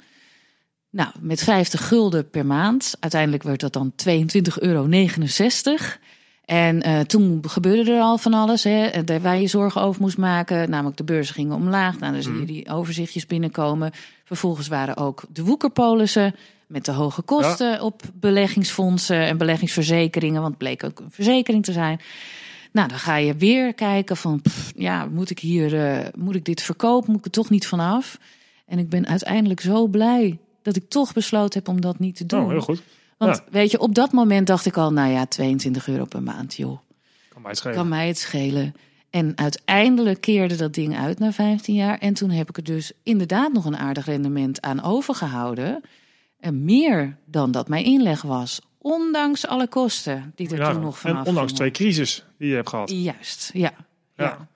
Nou, 0.89 1.11
met 1.19 1.43
50 1.43 1.87
gulden 1.87 2.29
per 2.29 2.45
maand. 2.45 2.95
Uiteindelijk 2.99 3.43
werd 3.43 3.59
dat 3.59 3.73
dan 3.73 3.93
22,69 4.07 4.53
euro. 4.55 4.87
En 6.49 6.87
uh, 6.87 6.99
toen 6.99 7.43
gebeurde 7.47 7.91
er 7.91 8.01
al 8.01 8.17
van 8.17 8.33
alles, 8.33 8.63
hè, 8.63 8.89
waar 9.21 9.39
je 9.39 9.47
zorgen 9.47 9.81
over 9.81 10.01
moest 10.01 10.17
maken. 10.17 10.69
Namelijk 10.69 10.97
de 10.97 11.03
beurzen 11.03 11.35
gingen 11.35 11.55
omlaag. 11.55 11.99
Nou, 11.99 12.13
dan 12.13 12.21
zie 12.21 12.39
je 12.39 12.45
die 12.45 12.69
overzichtjes 12.69 13.25
binnenkomen. 13.25 13.91
Vervolgens 14.23 14.67
waren 14.67 14.97
ook 14.97 15.23
de 15.33 15.43
woekerpolissen 15.43 16.35
met 16.67 16.85
de 16.85 16.91
hoge 16.91 17.21
kosten 17.21 17.81
op 17.81 18.01
beleggingsfondsen 18.13 19.25
en 19.25 19.37
beleggingsverzekeringen. 19.37 20.41
Want 20.41 20.53
het 20.53 20.57
bleek 20.57 20.83
ook 20.83 20.99
een 20.99 21.11
verzekering 21.11 21.63
te 21.63 21.71
zijn. 21.71 21.99
Nou, 22.71 22.87
dan 22.87 22.99
ga 22.99 23.15
je 23.15 23.35
weer 23.35 23.73
kijken 23.73 24.17
van, 24.17 24.41
pff, 24.41 24.71
ja, 24.75 25.05
moet 25.05 25.29
ik 25.29 25.39
hier, 25.39 25.73
uh, 25.73 26.05
moet 26.17 26.35
ik 26.35 26.45
dit 26.45 26.61
verkopen? 26.61 27.11
Moet 27.11 27.19
ik 27.19 27.25
er 27.25 27.31
toch 27.31 27.49
niet 27.49 27.67
vanaf? 27.67 28.17
En 28.65 28.79
ik 28.79 28.89
ben 28.89 29.07
uiteindelijk 29.07 29.61
zo 29.61 29.87
blij 29.87 30.37
dat 30.61 30.75
ik 30.75 30.89
toch 30.89 31.13
besloten 31.13 31.59
heb 31.59 31.67
om 31.67 31.81
dat 31.81 31.99
niet 31.99 32.15
te 32.15 32.25
doen. 32.25 32.43
Oh, 32.43 32.49
heel 32.49 32.61
goed. 32.61 32.81
Want 33.19 33.43
weet 33.51 33.71
je, 33.71 33.79
op 33.79 33.95
dat 33.95 34.11
moment 34.11 34.47
dacht 34.47 34.65
ik 34.65 34.77
al, 34.77 34.91
nou 34.93 35.11
ja, 35.11 35.25
22 35.25 35.87
euro 35.87 36.05
per 36.05 36.23
maand, 36.23 36.55
joh. 36.55 36.79
Kan 37.29 37.41
mij 37.41 37.49
het 37.51 37.59
schelen. 37.59 37.77
Kan 37.77 37.87
mij 37.87 38.07
het 38.07 38.17
schelen. 38.17 38.73
En 39.09 39.37
uiteindelijk 39.37 40.21
keerde 40.21 40.55
dat 40.55 40.73
ding 40.73 40.97
uit 40.97 41.19
na 41.19 41.31
15 41.31 41.75
jaar. 41.75 41.97
En 41.97 42.13
toen 42.13 42.29
heb 42.29 42.49
ik 42.49 42.57
er 42.57 42.63
dus 42.63 42.91
inderdaad 43.03 43.53
nog 43.53 43.65
een 43.65 43.77
aardig 43.77 44.05
rendement 44.05 44.61
aan 44.61 44.83
overgehouden. 44.83 45.81
En 46.39 46.63
meer 46.65 47.17
dan 47.25 47.51
dat 47.51 47.67
mijn 47.67 47.85
inleg 47.85 48.21
was. 48.21 48.61
Ondanks 48.77 49.47
alle 49.47 49.67
kosten 49.67 50.31
die 50.35 50.49
er 50.49 50.57
Ja, 50.57 50.71
toen 50.71 50.81
nog 50.81 50.99
vanaf 50.99 51.21
en 51.21 51.27
ondanks 51.27 51.53
gingen. 51.53 51.55
twee 51.55 51.71
crisis 51.71 52.25
die 52.37 52.49
je 52.49 52.55
hebt 52.55 52.69
gehad. 52.69 52.89
Juist, 52.89 53.49
ja. 53.53 53.71
Ja. 54.15 54.25
ja. 54.25 54.47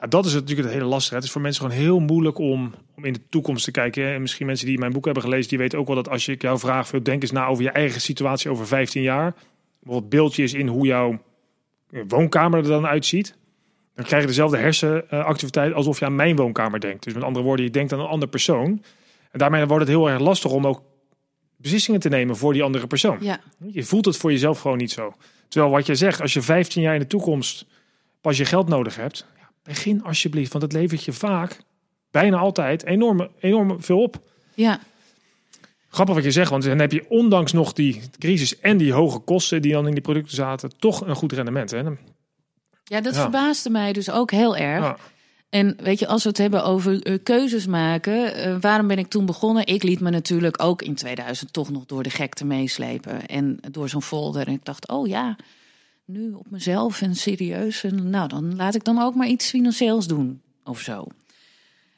Ja, 0.00 0.06
dat 0.06 0.26
is 0.26 0.32
natuurlijk 0.32 0.68
het 0.68 0.76
hele 0.76 0.88
lastige. 0.88 1.14
Het 1.14 1.24
is 1.24 1.30
voor 1.30 1.40
mensen 1.40 1.62
gewoon 1.62 1.78
heel 1.78 2.00
moeilijk 2.00 2.38
om, 2.38 2.74
om 2.96 3.04
in 3.04 3.12
de 3.12 3.20
toekomst 3.28 3.64
te 3.64 3.70
kijken. 3.70 4.12
En 4.12 4.20
misschien 4.20 4.46
mensen 4.46 4.66
die 4.66 4.78
mijn 4.78 4.92
boek 4.92 5.04
hebben 5.04 5.22
gelezen, 5.22 5.48
die 5.48 5.58
weten 5.58 5.78
ook 5.78 5.86
wel 5.86 5.96
dat 5.96 6.08
als 6.08 6.24
je 6.24 6.34
jou 6.38 6.58
vraagt, 6.58 6.88
veel 6.88 7.02
denk 7.02 7.22
eens 7.22 7.30
na 7.30 7.46
over 7.46 7.64
je 7.64 7.70
eigen 7.70 8.00
situatie 8.00 8.50
over 8.50 8.66
15 8.66 9.02
jaar. 9.02 9.34
Bijvoorbeeld 9.80 10.10
beeldjes 10.10 10.54
in 10.54 10.66
hoe 10.66 10.86
jouw 10.86 11.22
woonkamer 12.08 12.58
er 12.58 12.68
dan 12.68 12.86
uitziet. 12.86 13.38
Dan 13.94 14.04
krijg 14.04 14.22
je 14.22 14.28
dezelfde 14.28 14.56
hersenactiviteit 14.56 15.72
alsof 15.72 15.98
je 15.98 16.04
aan 16.04 16.14
mijn 16.14 16.36
woonkamer 16.36 16.80
denkt. 16.80 17.04
Dus 17.04 17.14
met 17.14 17.22
andere 17.22 17.44
woorden, 17.44 17.64
je 17.64 17.70
denkt 17.70 17.92
aan 17.92 18.00
een 18.00 18.06
andere 18.06 18.30
persoon. 18.30 18.82
En 19.30 19.38
daarmee 19.38 19.66
wordt 19.66 19.86
het 19.86 19.96
heel 19.96 20.10
erg 20.10 20.20
lastig 20.20 20.50
om 20.50 20.66
ook 20.66 20.82
beslissingen 21.56 22.00
te 22.00 22.08
nemen 22.08 22.36
voor 22.36 22.52
die 22.52 22.62
andere 22.62 22.86
persoon. 22.86 23.18
ja. 23.20 23.40
Je 23.66 23.82
voelt 23.82 24.04
het 24.04 24.16
voor 24.16 24.30
jezelf 24.30 24.60
gewoon 24.60 24.78
niet 24.78 24.90
zo. 24.90 25.14
Terwijl 25.48 25.72
wat 25.72 25.86
je 25.86 25.94
zegt, 25.94 26.20
als 26.20 26.32
je 26.32 26.42
15 26.42 26.82
jaar 26.82 26.94
in 26.94 27.00
de 27.00 27.06
toekomst 27.06 27.66
pas 28.20 28.36
je 28.36 28.44
geld 28.44 28.68
nodig 28.68 28.96
hebt, 28.96 29.26
begin 29.62 30.02
alsjeblieft, 30.04 30.52
want 30.52 30.64
het 30.64 30.72
levert 30.72 31.04
je 31.04 31.12
vaak, 31.12 31.60
bijna 32.10 32.36
altijd, 32.38 32.84
enorm, 32.84 33.28
enorm 33.40 33.82
veel 33.82 34.02
op. 34.02 34.22
ja. 34.54 34.80
Grappig 35.92 36.14
wat 36.14 36.24
je 36.24 36.30
zegt, 36.30 36.50
want 36.50 36.62
dan 36.64 36.78
heb 36.78 36.92
je 36.92 37.04
ondanks 37.08 37.52
nog 37.52 37.72
die 37.72 38.00
crisis 38.18 38.58
en 38.60 38.76
die 38.76 38.92
hoge 38.92 39.18
kosten 39.18 39.62
die 39.62 39.72
dan 39.72 39.86
in 39.86 39.92
die 39.92 40.02
producten 40.02 40.34
zaten, 40.34 40.70
toch 40.78 41.00
een 41.06 41.14
goed 41.14 41.32
rendement. 41.32 41.70
Hè? 41.70 41.78
Ja, 42.84 43.00
dat 43.00 43.14
Ja. 43.14 43.20
verbaasde 43.20 43.70
mij 43.70 43.92
dus 43.92 44.10
ook 44.10 44.30
heel 44.30 44.56
erg. 44.56 44.84
Ja. 44.84 44.96
En 45.48 45.76
weet 45.82 45.98
je, 45.98 46.06
als 46.06 46.22
we 46.22 46.28
het 46.28 46.38
hebben 46.38 46.64
over 46.64 47.02
eh, 47.02 47.18
keuzes 47.22 47.66
maken, 47.66 48.34
eh, 48.34 48.56
waarom 48.60 48.86
ben 48.86 48.98
ik 48.98 49.06
toen 49.08 49.26
begonnen? 49.26 49.66
Ik 49.66 49.82
liet 49.82 50.00
me 50.00 50.10
natuurlijk 50.10 50.62
ook 50.62 50.82
in 50.82 50.94
2000 50.94 51.52
toch 51.52 51.70
nog 51.70 51.86
door 51.86 52.02
de 52.02 52.10
gekte 52.10 52.44
meeslepen 52.44 53.26
en 53.26 53.58
door 53.70 53.88
zo'n 53.88 54.02
folder. 54.02 54.46
En 54.46 54.52
ik 54.52 54.64
dacht, 54.64 54.88
oh 54.88 55.06
ja, 55.08 55.36
nu 56.10 56.32
op 56.32 56.50
mezelf 56.50 57.02
en 57.02 57.14
serieus. 57.14 57.84
En 57.84 58.10
nou, 58.10 58.28
dan 58.28 58.56
laat 58.56 58.74
ik 58.74 58.84
dan 58.84 58.98
ook 59.02 59.14
maar 59.14 59.26
iets 59.26 59.48
financieels 59.48 60.06
doen 60.06 60.40
of 60.64 60.80
zo. 60.80 61.06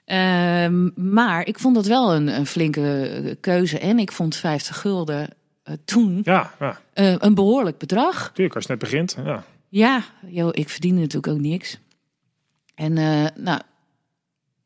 Ehm, 0.04 0.88
maar 1.14 1.46
ik 1.46 1.58
vond 1.58 1.74
dat 1.74 1.86
wel 1.86 2.14
een, 2.14 2.28
een 2.28 2.46
flinke 2.46 3.36
keuze. 3.40 3.78
En 3.78 3.98
ik 3.98 4.12
vond 4.12 4.36
50 4.36 4.80
gulden 4.80 5.28
eh, 5.62 5.74
toen 5.84 6.20
Ja, 6.24 6.52
ja, 6.58 6.80
eh, 6.92 7.14
een 7.18 7.34
behoorlijk 7.34 7.78
bedrag. 7.78 8.22
natuurlijk, 8.28 8.54
als 8.54 8.64
je 8.64 8.70
net 8.70 8.78
begint. 8.80 9.16
Ja. 9.24 9.44
Ja, 9.68 10.02
joh, 10.26 10.48
ik 10.52 10.68
verdiende 10.68 11.00
natuurlijk 11.00 11.32
ook 11.32 11.40
niks. 11.40 11.78
En 12.74 12.98
eh, 12.98 13.26
nou, 13.34 13.60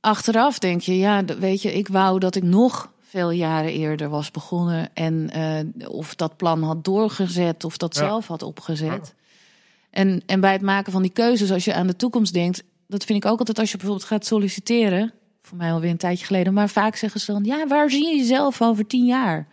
achteraf 0.01 0.59
denk 0.59 0.81
je, 0.81 0.99
ja, 0.99 1.25
weet 1.25 1.63
je, 1.63 1.73
ik 1.75 1.89
wou 1.89 2.19
dat 2.19 2.35
ik 2.35 2.43
nog 2.43 2.93
veel 3.01 3.31
jaren 3.31 3.73
eerder 3.73 4.09
was 4.09 4.31
begonnen 4.31 4.89
en 4.95 5.31
of 5.89 6.15
dat 6.15 6.37
plan 6.37 6.63
had 6.63 6.85
doorgezet 6.85 7.65
of 7.65 7.77
dat 7.77 7.95
Ja. 7.95 8.01
zelf 8.01 8.27
had 8.27 8.43
opgezet. 8.43 9.15
En, 9.97 10.23
en 10.27 10.41
bij 10.41 10.53
het 10.53 10.63
maken 10.63 10.93
van 10.93 11.03
die 11.03 11.11
keuzes, 11.11 11.51
als 11.51 11.65
je 11.65 11.75
aan 11.75 11.87
de 11.87 11.97
toekomst 11.97 12.33
denkt, 12.33 12.63
dat 12.87 13.05
vind 13.05 13.25
ik 13.25 13.31
ook 13.31 13.39
altijd 13.39 13.59
als 13.59 13.71
je 13.71 13.77
bijvoorbeeld 13.77 14.09
gaat 14.09 14.27
solliciteren, 14.27 15.13
voor 15.43 15.57
mij 15.57 15.73
alweer 15.73 15.91
een 15.91 15.97
tijdje 15.97 16.27
geleden, 16.27 16.55
maar 16.55 16.69
vaak 16.69 16.97
zeggen 16.97 17.21
ze 17.21 17.33
dan, 17.33 17.45
ja, 17.45 17.67
waar 17.67 17.91
zie 17.91 18.09
je 18.09 18.17
jezelf 18.17 18.63
over 18.63 18.87
tien 18.87 19.07
jaar? 19.07 19.49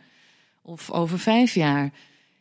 Of 0.61 0.91
over 0.91 1.19
vijf 1.19 1.53
jaar? 1.53 1.91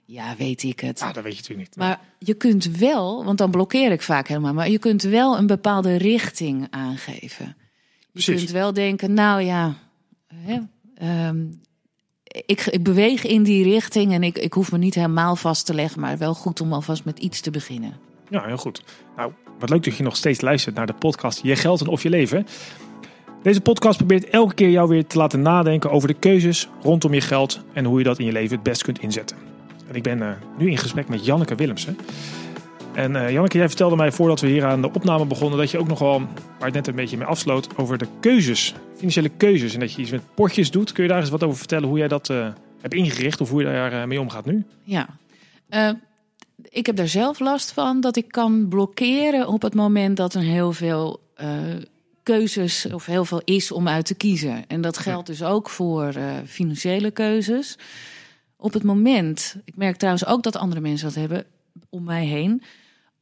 Ja, 0.04 0.36
weet 0.36 0.62
ik 0.62 0.80
het. 0.80 1.00
Ah, 1.00 1.14
dat 1.14 1.22
weet 1.22 1.32
je 1.32 1.40
natuurlijk 1.40 1.68
niet. 1.68 1.76
Maar 1.76 2.00
je 2.18 2.34
kunt 2.34 2.64
wel, 2.64 3.24
want 3.24 3.38
dan 3.38 3.50
blokkeer 3.50 3.92
ik 3.92 4.02
vaak 4.02 4.28
helemaal, 4.28 4.54
maar 4.54 4.70
je 4.70 4.78
kunt 4.78 5.02
wel 5.02 5.38
een 5.38 5.46
bepaalde 5.46 5.96
richting 5.96 6.66
aangeven. 6.70 7.56
Je 7.98 8.06
Precies. 8.12 8.36
kunt 8.36 8.50
wel 8.50 8.72
denken, 8.72 9.14
nou 9.14 9.42
ja, 9.42 9.74
hè, 10.34 10.58
ehm, 10.94 11.44
ik, 12.46 12.78
beweeg 12.80 13.26
in 13.26 13.42
die 13.42 13.64
richting 13.64 14.12
en 14.12 14.22
ik, 14.22 14.38
ik 14.38 14.52
hoef 14.52 14.72
me 14.72 14.78
niet 14.78 14.94
helemaal 14.94 15.36
vast 15.36 15.66
te 15.66 15.74
leggen, 15.74 16.00
maar 16.00 16.18
wel 16.18 16.34
goed 16.34 16.60
om 16.60 16.72
alvast 16.72 17.04
met 17.04 17.18
iets 17.18 17.40
te 17.40 17.50
beginnen. 17.50 17.96
Ja, 18.28 18.44
heel 18.46 18.56
goed. 18.56 18.82
Nou, 19.16 19.32
wat 19.58 19.70
leuk 19.70 19.84
dat 19.84 19.96
je 19.96 20.02
nog 20.02 20.16
steeds 20.16 20.40
luistert 20.40 20.74
naar 20.74 20.86
de 20.86 20.94
podcast 20.94 21.40
Je 21.42 21.56
Geld 21.56 21.80
en 21.80 21.86
Of 21.86 22.02
Je 22.02 22.10
Leven. 22.10 22.46
Deze 23.42 23.60
podcast 23.60 23.96
probeert 23.96 24.28
elke 24.28 24.54
keer 24.54 24.70
jou 24.70 24.88
weer 24.88 25.06
te 25.06 25.18
laten 25.18 25.42
nadenken 25.42 25.90
over 25.90 26.08
de 26.08 26.14
keuzes 26.14 26.68
rondom 26.82 27.14
je 27.14 27.20
geld 27.20 27.60
en 27.72 27.84
hoe 27.84 27.98
je 27.98 28.04
dat 28.04 28.18
in 28.18 28.24
je 28.24 28.32
leven 28.32 28.54
het 28.54 28.62
best 28.62 28.82
kunt 28.82 29.00
inzetten. 29.00 29.36
En 29.88 29.94
ik 29.94 30.02
ben 30.02 30.22
eh, 30.22 30.28
nu 30.58 30.70
in 30.70 30.78
gesprek 30.78 31.08
met 31.08 31.24
Janneke 31.24 31.54
Willemsen. 31.54 31.98
En 32.94 33.16
eh, 33.16 33.30
Janneke, 33.30 33.58
jij 33.58 33.68
vertelde 33.68 33.96
mij 33.96 34.12
voordat 34.12 34.40
we 34.40 34.46
hier 34.46 34.64
aan 34.64 34.80
de 34.80 34.92
opname 34.92 35.26
begonnen 35.26 35.58
dat 35.58 35.70
je 35.70 35.78
ook 35.78 35.88
nogal, 35.88 36.18
waar 36.58 36.66
het 36.66 36.74
net 36.74 36.86
een 36.86 36.94
beetje 36.94 37.16
mee 37.16 37.26
afsloot, 37.26 37.76
over 37.76 37.98
de 37.98 38.06
keuzes, 38.20 38.74
financiële 38.96 39.28
keuzes. 39.28 39.74
En 39.74 39.80
dat 39.80 39.92
je 39.92 40.00
iets 40.00 40.10
met 40.10 40.34
potjes 40.34 40.70
doet. 40.70 40.92
Kun 40.92 41.02
je 41.02 41.08
daar 41.08 41.20
eens 41.20 41.30
wat 41.30 41.42
over 41.42 41.58
vertellen 41.58 41.88
hoe 41.88 41.98
jij 41.98 42.08
dat 42.08 42.30
eh, 42.30 42.48
hebt 42.80 42.94
ingericht 42.94 43.40
of 43.40 43.50
hoe 43.50 43.62
je 43.62 43.66
daar 43.66 43.92
eh, 43.92 44.04
mee 44.04 44.20
omgaat 44.20 44.44
nu? 44.44 44.64
Ja, 44.82 45.08
ik 46.62 46.86
heb 46.86 46.96
daar 46.96 47.08
zelf 47.08 47.40
last 47.40 47.72
van 47.72 48.00
dat 48.00 48.16
ik 48.16 48.28
kan 48.28 48.68
blokkeren 48.68 49.48
op 49.48 49.62
het 49.62 49.74
moment 49.74 50.16
dat 50.16 50.34
er 50.34 50.40
heel 50.40 50.72
veel 50.72 51.20
keuzes 52.22 52.86
of 52.92 53.06
heel 53.06 53.24
veel 53.24 53.42
is 53.44 53.72
om 53.72 53.88
uit 53.88 54.06
te 54.06 54.14
kiezen. 54.14 54.64
En 54.68 54.80
dat 54.80 54.98
geldt 54.98 55.26
dus 55.26 55.42
ook 55.42 55.70
voor 55.70 56.14
financiële 56.46 57.10
keuzes. 57.10 57.78
Op 58.56 58.72
het 58.72 58.82
moment, 58.82 59.56
ik 59.64 59.76
merk 59.76 59.96
trouwens 59.96 60.26
ook 60.26 60.42
dat 60.42 60.56
andere 60.56 60.80
mensen 60.80 61.06
dat 61.06 61.16
hebben 61.16 61.44
om 61.90 62.04
mij 62.04 62.24
heen. 62.24 62.62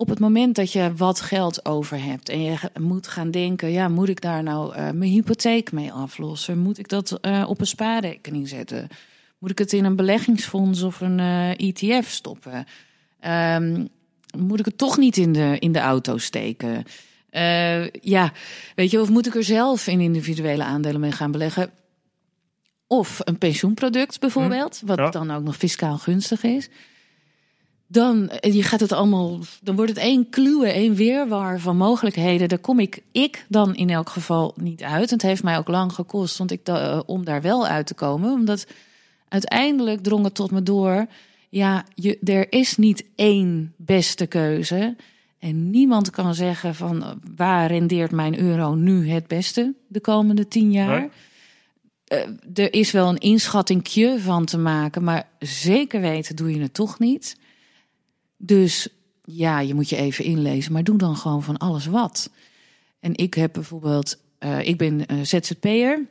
Op 0.01 0.09
het 0.09 0.19
moment 0.19 0.55
dat 0.55 0.73
je 0.73 0.95
wat 0.97 1.21
geld 1.21 1.65
over 1.65 2.03
hebt 2.03 2.29
en 2.29 2.43
je 2.43 2.57
moet 2.81 3.09
gaan 3.09 3.31
denken, 3.31 3.71
ja, 3.71 3.89
moet 3.89 4.09
ik 4.09 4.21
daar 4.21 4.43
nou 4.43 4.75
eh, 4.75 4.83
mijn 4.83 5.11
hypotheek 5.11 5.73
mee 5.73 5.93
aflossen? 5.93 6.59
Moet 6.59 6.79
ik 6.79 6.89
dat 6.89 7.19
eh, 7.21 7.45
op 7.49 7.61
een 7.61 7.67
spaarrekening 7.67 8.49
zetten? 8.49 8.89
Moet 9.39 9.51
ik 9.51 9.59
het 9.59 9.73
in 9.73 9.85
een 9.85 9.97
beleggingsfonds 9.97 10.83
of 10.83 11.01
een 11.01 11.21
eh, 11.21 11.51
ETF 11.51 12.09
stoppen? 12.09 12.67
Ehm, 13.21 13.87
moet 14.39 14.59
ik 14.59 14.65
het 14.65 14.79
toch 14.79 14.99
niet 14.99 15.17
in 15.17 15.33
de, 15.33 15.57
in 15.59 15.73
de 15.73 15.79
auto 15.79 16.19
steken? 16.19 16.85
Ja, 18.01 18.33
weet 18.75 18.91
je, 18.91 19.01
of 19.01 19.09
moet 19.09 19.27
ik 19.27 19.35
er 19.35 19.45
zelf 19.45 19.87
in 19.87 20.01
individuele 20.01 20.65
aandelen 20.65 21.01
mee 21.01 21.13
gaan 21.13 21.31
beleggen? 21.31 21.71
Of 22.87 23.21
een 23.25 23.39
pensioenproduct 23.39 24.21
bijvoorbeeld, 24.21 24.83
wat 24.85 24.99
ja. 24.99 25.11
dan 25.11 25.31
ook 25.31 25.43
nog 25.43 25.57
fiscaal 25.57 25.99
gunstig 25.99 26.43
is. 26.43 26.69
Dan 27.93 28.29
eh, 28.29 28.55
je 28.55 28.63
gaat 28.63 28.81
het 28.81 28.93
allemaal, 28.93 29.39
dan 29.63 29.77
wordt 29.77 29.91
het 29.91 30.01
één 30.01 30.29
kluwe, 30.29 30.67
één 30.67 30.95
weerwar 30.95 31.61
van 31.61 31.77
mogelijkheden. 31.77 32.49
Daar 32.49 32.59
kom 32.59 32.79
ik, 32.79 33.03
ik 33.13 33.45
dan 33.49 33.75
in 33.75 33.91
elk 33.91 34.09
geval 34.09 34.55
niet 34.57 34.83
uit. 34.83 35.09
En 35.09 35.15
het 35.15 35.23
heeft 35.23 35.43
mij 35.43 35.59
ook 35.59 35.69
lang 35.69 35.93
gekost 35.93 36.39
want 36.39 36.51
ik 36.51 36.65
da- 36.65 36.91
eh, 36.93 37.01
om 37.07 37.25
daar 37.25 37.43
wel 37.43 37.67
uit 37.67 37.87
te 37.87 37.95
komen. 37.95 38.33
Omdat 38.33 38.67
uiteindelijk 39.29 40.03
drong 40.03 40.25
het 40.25 40.35
tot 40.35 40.51
me 40.51 40.63
door. 40.63 41.07
Ja, 41.49 41.85
je, 41.95 42.19
er 42.25 42.53
is 42.53 42.77
niet 42.77 43.05
één 43.15 43.75
beste 43.77 44.27
keuze. 44.27 44.97
En 45.39 45.71
niemand 45.71 46.11
kan 46.11 46.35
zeggen 46.35 46.75
van 46.75 47.03
eh, 47.03 47.11
waar 47.37 47.67
rendeert 47.67 48.11
mijn 48.11 48.39
euro 48.41 48.75
nu 48.75 49.09
het 49.11 49.27
beste 49.27 49.75
de 49.89 50.01
komende 50.01 50.49
tien 50.49 50.73
jaar. 50.73 51.01
Nee. 51.01 51.11
Er 52.55 52.73
is 52.73 52.91
wel 52.91 53.09
een 53.09 53.19
inschattingje 53.19 54.21
van 54.21 54.45
te 54.45 54.59
maken, 54.59 55.05
maar 55.05 55.29
zeker 55.39 56.01
weten 56.01 56.37
doe 56.37 56.55
je 56.55 56.61
het 56.61 56.75
toch 56.75 56.99
niet. 56.99 57.39
Dus 58.43 58.89
ja, 59.25 59.61
je 59.61 59.75
moet 59.75 59.89
je 59.89 59.97
even 59.97 60.25
inlezen, 60.25 60.73
maar 60.73 60.85
doe 60.85 60.99
dan 60.99 61.17
gewoon 61.17 61.43
van 61.43 61.57
alles 61.59 61.87
wat. 61.87 62.31
En 63.01 63.17
ik 63.17 63.35
heb 63.35 63.53
bijvoorbeeld, 63.53 64.19
eh, 64.39 64.67
ik 64.67 64.77
ben 64.79 65.07
eh, 65.07 65.17
ZZP'er. 65.23 66.07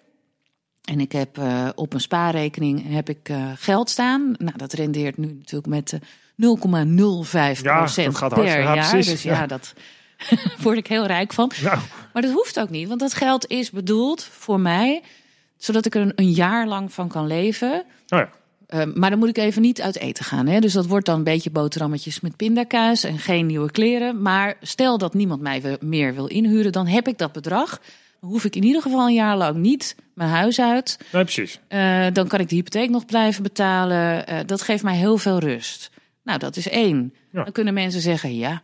En 0.83 1.00
ik 1.00 1.12
heb 1.12 1.38
eh, 1.38 1.69
op 1.75 1.93
een 1.93 2.01
spaarrekening 2.01 2.91
heb 2.93 3.09
ik 3.09 3.31
geld 3.55 3.89
staan. 3.89 4.36
Nou, 4.38 4.57
dat 4.57 4.74
rendeert 4.74 5.17
nu 5.17 5.27
natuurlijk 5.33 5.67
met 5.67 5.93
eh, 5.93 6.00
0,05% 6.36 7.62
Ja, 7.62 7.77
procent 7.77 8.05
dat 8.05 8.17
gaat 8.17 8.33
per 8.33 8.38
hard. 8.38 8.53
Ja, 8.63 8.75
jaar. 8.75 8.89
precies. 8.89 9.12
Dus 9.12 9.24
ja, 9.24 9.33
Ja. 9.39 9.48
dat 9.48 9.74
word 10.63 10.77
ik 10.77 10.88
heel 10.88 11.05
rijk 11.05 11.33
van. 11.33 11.51
Nou, 11.63 11.79
Maar 12.13 12.21
dat 12.21 12.31
hoeft 12.31 12.59
ook 12.59 12.69
niet, 12.69 12.88
want 12.88 13.00
dat 13.00 13.13
geld 13.13 13.48
is 13.48 13.69
bedoeld 13.71 14.24
voor 14.24 14.59
mij, 14.59 15.01
zodat 15.57 15.86
ik 15.86 15.95
er 15.95 16.01
een, 16.01 16.12
een 16.15 16.31
jaar 16.31 16.67
lang 16.67 16.93
van 16.93 17.07
kan 17.07 17.27
leven. 17.27 17.71
oh 18.07 18.19
ja. 18.19 18.29
Eh, 18.70 18.84
maar 18.94 19.10
dan 19.10 19.20
moet 19.20 19.30
ik 19.30 19.38
even 19.38 19.62
niet 19.62 19.82
uit 19.82 20.00
eten 20.00 20.26
gaan. 20.26 20.48
Hè? 20.48 20.60
Dus 20.60 20.74
dat 20.74 20.86
wordt 20.86 21.06
dan 21.06 21.18
een 21.18 21.24
beetje 21.24 21.52
boterhammetjes 21.52 22.20
met 22.20 22.36
pindakaas 22.36 23.04
en 23.04 23.20
geen 23.20 23.46
nieuwe 23.46 23.72
kleren. 23.72 24.22
Maar 24.22 24.58
stel 24.62 24.98
dat 24.98 25.14
niemand 25.14 25.42
mij 25.42 25.78
meer 25.80 26.14
wil 26.14 26.28
inhuren, 26.28 26.72
dan 26.72 26.88
heb 26.88 27.08
ik 27.08 27.18
dat 27.18 27.32
bedrag. 27.32 27.80
Dan 28.22 28.30
hoef 28.30 28.46
ik 28.46 28.56
in 28.56 28.64
ieder 28.64 28.82
geval 28.82 29.08
een 29.08 29.14
jaar 29.14 29.38
lang 29.38 29.58
niet 29.58 29.96
mijn 30.14 30.30
huis 30.30 30.60
uit. 30.60 31.00
Nee, 31.12 31.24
precies. 31.24 31.60
Eh, 31.68 32.06
dan 32.14 32.28
kan 32.28 32.40
ik 32.40 32.50
de 32.50 32.56
hypotheek 32.56 32.90
nog 32.90 33.06
blijven 33.06 33.44
betalen. 33.44 34.28
Eh, 34.28 34.40
dat 34.46 34.62
geeft 34.62 34.84
mij 34.84 34.96
heel 34.96 35.18
veel 35.18 35.40
rust. 35.40 35.92
Nou, 36.24 36.40
dat 36.40 36.56
is 36.56 36.70
één. 36.70 37.14
Ja. 37.32 37.44
Dan 37.44 37.52
kunnen 37.52 37.74
mensen 37.74 38.02
zeggen, 38.02 38.36
ja, 38.36 38.62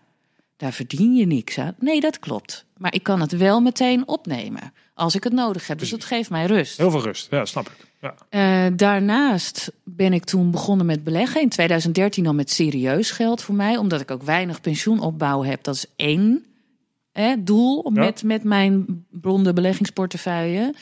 daar 0.58 0.74
verdien 0.74 1.16
je 1.16 1.26
niks 1.26 1.58
aan. 1.58 1.76
Nee, 1.80 2.00
dat 2.00 2.20
klopt. 2.20 2.66
Maar 2.78 2.94
ik 2.94 3.04
kan 3.04 3.22
het 3.22 3.38
wel 3.38 3.62
meteen 3.62 4.08
opnemen 4.08 4.74
als 4.94 5.16
ik 5.16 5.24
het 5.24 5.34
nodig 5.34 5.68
heb. 5.68 5.80
Dus 5.80 5.90
dat 5.90 6.04
geeft 6.06 6.30
mij 6.30 6.46
rust. 6.46 6.78
Heel 6.78 6.92
veel 6.92 7.02
rust. 7.02 7.28
Ja, 7.30 7.46
snap 7.46 7.68
ik. 7.70 7.88
Ja. 8.02 8.16
Eh, 8.30 8.72
daarnaast 8.76 9.72
ben 9.84 10.14
ik 10.14 10.24
toen 10.24 10.52
begonnen 10.52 10.86
met 10.86 11.04
beleggen. 11.04 11.42
In 11.42 11.50
2013 11.50 12.24
dan 12.24 12.36
met 12.36 12.52
serieus 12.52 13.12
geld 13.12 13.42
voor 13.42 13.56
mij. 13.56 13.78
Omdat 13.78 14.02
ik 14.02 14.12
ook 14.12 14.24
weinig 14.24 14.62
pensioenopbouw 14.62 15.44
heb. 15.44 15.64
Dat 15.64 15.76
is 15.76 15.86
één 15.96 16.46
hè, 17.12 17.44
doel 17.44 17.92
Ja. 17.94 18.00
met, 18.00 18.24
met 18.24 18.44
mijn 18.44 18.86
blonde 19.12 19.54
beleggingsportefeuille. 19.54 20.74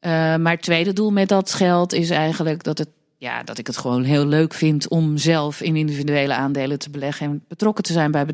Eh, 0.00 0.10
maar 0.36 0.52
het 0.52 0.62
tweede 0.62 0.92
doel 0.92 1.10
met 1.10 1.28
dat 1.28 1.52
geld 1.52 1.92
is 1.92 2.10
eigenlijk 2.10 2.62
dat, 2.62 2.78
het, 2.78 2.88
ja, 3.16 3.42
dat 3.42 3.58
ik 3.58 3.66
het 3.66 3.76
gewoon 3.76 4.02
heel 4.02 4.26
leuk 4.26 4.54
vind... 4.54 4.88
om 4.88 5.16
zelf 5.16 5.60
in 5.60 5.76
individuele 5.76 6.34
aandelen 6.34 6.78
te 6.78 6.90
beleggen... 6.90 7.26
en 7.26 7.44
betrokken 7.48 7.84
te 7.84 7.92
zijn 7.92 8.10
bij 8.10 8.26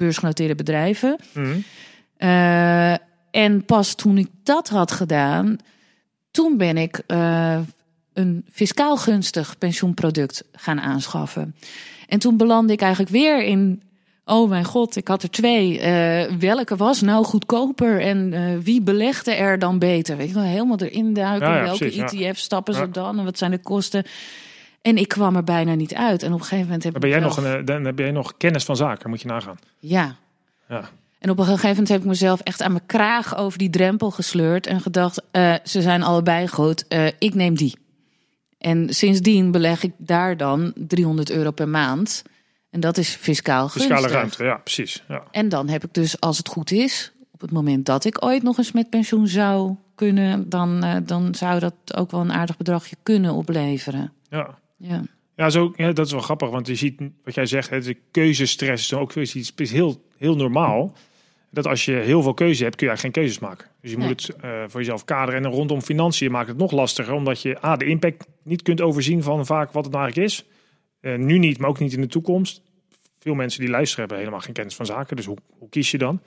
beursgenoteerde 0.00 0.54
bedrijven. 0.54 1.16
Mhm. 1.32 1.58
Eh, 2.16 2.92
en 3.30 3.64
pas 3.64 3.94
toen 3.94 4.18
ik 4.18 4.28
dat 4.42 4.68
had 4.68 4.92
gedaan, 4.92 5.56
toen 6.30 6.56
ben 6.56 6.76
ik 6.76 7.02
eh, 7.06 7.58
een 8.12 8.44
fiscaal 8.52 8.96
gunstig 8.96 9.58
pensioenproduct 9.58 10.44
gaan 10.52 10.80
aanschaffen. 10.80 11.54
En 12.08 12.18
toen 12.18 12.36
belandde 12.36 12.72
ik 12.72 12.80
eigenlijk 12.80 13.12
weer 13.12 13.42
in. 13.42 13.82
Oh 14.24 14.48
mijn 14.48 14.64
god, 14.64 14.96
ik 14.96 15.08
had 15.08 15.22
er 15.22 15.30
twee. 15.30 15.80
Eh, 15.80 16.32
welke 16.38 16.76
was 16.76 17.00
nou 17.00 17.24
goedkoper 17.24 18.00
en 18.00 18.62
wie 18.62 18.82
belegde 18.82 19.34
er 19.34 19.58
dan 19.58 19.78
beter? 19.78 20.16
Weet 20.16 20.28
je 20.28 20.34
wel, 20.34 20.42
helemaal 20.42 20.78
erin 20.78 21.14
duiken. 21.14 21.48
Ja, 21.48 21.56
ja, 21.56 21.62
welke 21.62 21.78
precies, 21.78 22.12
ja. 22.12 22.28
ETF 22.28 22.38
stappen 22.38 22.74
ze 22.74 22.90
dan 22.90 23.18
en 23.18 23.24
wat 23.24 23.38
zijn 23.38 23.50
de 23.50 23.58
kosten? 23.58 24.04
En 24.82 24.96
ik 24.96 25.08
kwam 25.08 25.36
er 25.36 25.44
bijna 25.44 25.74
niet 25.74 25.94
uit. 25.94 26.22
En 26.22 26.28
op 26.32 26.38
een 26.38 26.44
gegeven 26.44 26.64
moment 26.64 26.82
heb 26.84 26.92
ben 26.92 27.02
ik 27.02 27.08
jij 27.08 27.20
nog, 27.20 27.36
een, 27.36 27.44
eh, 27.58 27.64
dan 27.64 27.84
heb 27.84 27.98
jij 27.98 28.10
nog 28.10 28.36
kennis 28.36 28.64
van 28.64 28.76
zaken, 28.76 29.10
moet 29.10 29.20
je 29.20 29.26
nagaan. 29.28 29.58
Ja, 29.78 30.16
Ja. 30.68 30.88
en 31.18 31.30
op 31.30 31.38
een 31.38 31.44
gegeven 31.44 31.68
moment 31.68 31.88
heb 31.88 32.00
ik 32.00 32.06
mezelf 32.06 32.40
echt 32.40 32.62
aan 32.62 32.72
mijn 32.72 32.86
kraag 32.86 33.36
over 33.36 33.58
die 33.58 33.70
drempel 33.70 34.10
gesleurd 34.10 34.66
en 34.66 34.80
gedacht: 34.80 35.22
eh, 35.30 35.54
ze 35.64 35.82
zijn 35.82 36.02
allebei 36.02 36.48
goed, 36.48 36.88
eh, 36.88 37.06
ik 37.18 37.34
neem 37.34 37.54
die. 37.56 37.78
En 38.58 38.94
sindsdien 38.94 39.50
beleg 39.50 39.82
ik 39.82 39.92
daar 39.96 40.36
dan 40.36 40.72
300 40.76 41.30
euro 41.30 41.50
per 41.50 41.68
maand. 41.68 42.22
En 42.70 42.80
dat 42.80 42.96
is 42.98 43.08
fiscaal 43.14 43.68
Fiscale 43.68 43.94
gunstig. 43.94 44.12
ruimte, 44.12 44.44
ja, 44.44 44.54
precies. 44.56 45.04
Ja. 45.08 45.22
En 45.30 45.48
dan 45.48 45.68
heb 45.68 45.84
ik 45.84 45.94
dus, 45.94 46.20
als 46.20 46.38
het 46.38 46.48
goed 46.48 46.70
is, 46.70 47.12
op 47.30 47.40
het 47.40 47.50
moment 47.50 47.86
dat 47.86 48.04
ik 48.04 48.24
ooit 48.24 48.42
nog 48.42 48.58
eens 48.58 48.72
met 48.72 48.90
pensioen 48.90 49.26
zou 49.28 49.74
kunnen, 49.94 50.48
dan, 50.48 51.02
dan 51.06 51.34
zou 51.34 51.58
dat 51.60 51.74
ook 51.94 52.10
wel 52.10 52.20
een 52.20 52.32
aardig 52.32 52.56
bedragje 52.56 52.96
kunnen 53.02 53.32
opleveren. 53.34 54.12
Ja. 54.28 54.58
Ja. 54.80 55.02
Ja, 55.36 55.50
zo, 55.50 55.72
ja, 55.76 55.92
dat 55.92 56.06
is 56.06 56.12
wel 56.12 56.20
grappig, 56.20 56.50
want 56.50 56.66
je 56.66 56.74
ziet 56.74 57.00
wat 57.24 57.34
jij 57.34 57.46
zegt, 57.46 57.70
hè, 57.70 57.80
de 57.80 57.96
keuzestress 58.10 58.82
is 58.82 58.88
dan 58.88 59.00
ook 59.00 59.14
iets 59.14 59.52
is 59.56 59.72
heel, 59.72 60.04
heel 60.16 60.36
normaal. 60.36 60.96
Dat 61.50 61.66
als 61.66 61.84
je 61.84 61.92
heel 61.92 62.22
veel 62.22 62.34
keuze 62.34 62.62
hebt, 62.62 62.76
kun 62.76 62.86
je 62.86 62.92
eigenlijk 62.92 63.16
geen 63.16 63.24
keuzes 63.24 63.38
maken. 63.48 63.66
Dus 63.80 63.90
je 63.90 63.96
Nee. 63.96 64.06
moet 64.08 64.26
het 64.26 64.36
eh, 64.36 64.50
voor 64.66 64.80
jezelf 64.80 65.04
kaderen. 65.04 65.44
En 65.44 65.50
rondom 65.50 65.80
financiën 65.82 66.30
maakt 66.30 66.48
het 66.48 66.56
nog 66.56 66.70
lastiger, 66.72 67.14
omdat 67.14 67.42
je 67.42 67.64
A, 67.64 67.76
de 67.76 67.84
impact 67.84 68.26
niet 68.42 68.62
kunt 68.62 68.80
overzien 68.80 69.22
van 69.22 69.46
vaak 69.46 69.72
wat 69.72 69.84
het 69.84 69.92
nou 69.92 70.04
eigenlijk 70.04 70.32
is. 70.32 70.44
Eh, 71.00 71.16
nu 71.16 71.38
niet, 71.38 71.58
maar 71.58 71.68
ook 71.68 71.78
niet 71.78 71.92
in 71.92 72.00
de 72.00 72.06
toekomst. 72.06 72.62
Veel 73.18 73.34
mensen 73.34 73.60
die 73.60 73.70
luisteren 73.70 74.00
hebben 74.00 74.18
helemaal 74.18 74.40
geen 74.40 74.54
kennis 74.54 74.74
van 74.74 74.86
zaken. 74.86 75.16
Dus 75.16 75.26
hoe, 75.26 75.36
hoe 75.58 75.68
kies 75.68 75.90
je 75.90 75.98
dan? 75.98 76.20